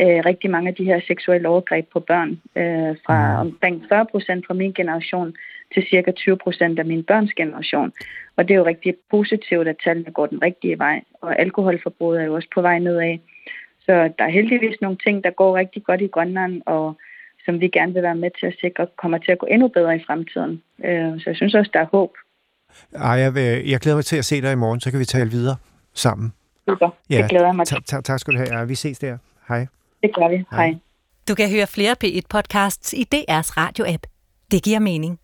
øh, 0.00 0.18
rigtig 0.30 0.50
mange 0.50 0.68
af 0.68 0.74
de 0.74 0.84
her 0.84 1.00
seksuelle 1.06 1.48
overgreb 1.48 1.86
på 1.92 2.00
børn. 2.00 2.30
Øh, 2.56 2.96
fra 3.06 3.40
omkring 3.40 3.84
40 3.88 4.06
procent 4.06 4.46
fra 4.46 4.54
min 4.54 4.72
generation 4.72 5.34
til 5.74 5.86
cirka 5.90 6.10
20 6.10 6.36
procent 6.36 6.78
af 6.78 6.84
min 6.86 7.04
børns 7.04 7.32
generation. 7.32 7.92
Og 8.36 8.48
det 8.48 8.54
er 8.54 8.58
jo 8.58 8.66
rigtig 8.66 8.94
positivt, 9.10 9.68
at 9.68 9.76
tallene 9.84 10.10
går 10.12 10.26
den 10.26 10.42
rigtige 10.42 10.78
vej. 10.78 11.02
Og 11.22 11.40
alkoholforbruget 11.40 12.20
er 12.20 12.24
jo 12.24 12.34
også 12.34 12.48
på 12.54 12.60
vej 12.62 12.78
nedad. 12.78 13.18
Så 13.80 13.92
der 14.18 14.24
er 14.24 14.28
heldigvis 14.30 14.80
nogle 14.80 14.96
ting, 15.06 15.24
der 15.24 15.30
går 15.30 15.56
rigtig 15.56 15.84
godt 15.84 16.00
i 16.00 16.06
Grønland, 16.06 16.62
og 16.66 16.96
som 17.44 17.60
vi 17.60 17.68
gerne 17.68 17.92
vil 17.94 18.02
være 18.02 18.14
med 18.14 18.30
til 18.40 18.46
at 18.46 18.56
sikre, 18.60 18.86
kommer 18.98 19.18
til 19.18 19.32
at 19.32 19.38
gå 19.38 19.46
endnu 19.46 19.68
bedre 19.68 19.96
i 19.96 20.02
fremtiden. 20.06 20.62
Øh, 20.84 21.20
så 21.20 21.24
jeg 21.26 21.36
synes 21.36 21.54
også, 21.54 21.70
der 21.74 21.80
er 21.80 21.86
håb. 21.92 22.10
Ej, 22.94 23.10
jeg, 23.10 23.34
vil, 23.34 23.68
jeg 23.70 23.80
glæder 23.80 23.96
mig 23.96 24.04
til 24.04 24.16
at 24.16 24.24
se 24.24 24.42
dig 24.42 24.52
i 24.52 24.54
morgen, 24.54 24.80
så 24.80 24.90
kan 24.90 25.00
vi 25.00 25.04
tale 25.04 25.30
videre 25.30 25.56
sammen. 25.94 26.32
Super. 26.68 26.88
Ja, 27.10 27.16
Det 27.16 27.30
glæder 27.30 27.46
jeg 27.46 27.54
mig 27.56 27.66
til. 27.66 27.76
Ta- 27.76 27.96
ta- 27.96 28.00
tak 28.00 28.18
skal 28.20 28.32
du 28.34 28.38
have. 28.38 28.58
Ja, 28.58 28.64
vi 28.64 28.74
ses 28.74 28.98
der. 28.98 29.18
Hej. 29.48 29.66
Det 30.06 30.14
gør 30.14 30.28
vi. 30.28 30.44
Hej. 30.50 30.74
Du 31.28 31.34
kan 31.34 31.50
høre 31.50 31.66
flere 31.66 31.96
P1-podcasts 32.04 32.92
i 32.92 33.04
DR's 33.14 33.50
radio-app. 33.56 34.04
Det 34.50 34.62
giver 34.62 34.78
mening. 34.78 35.18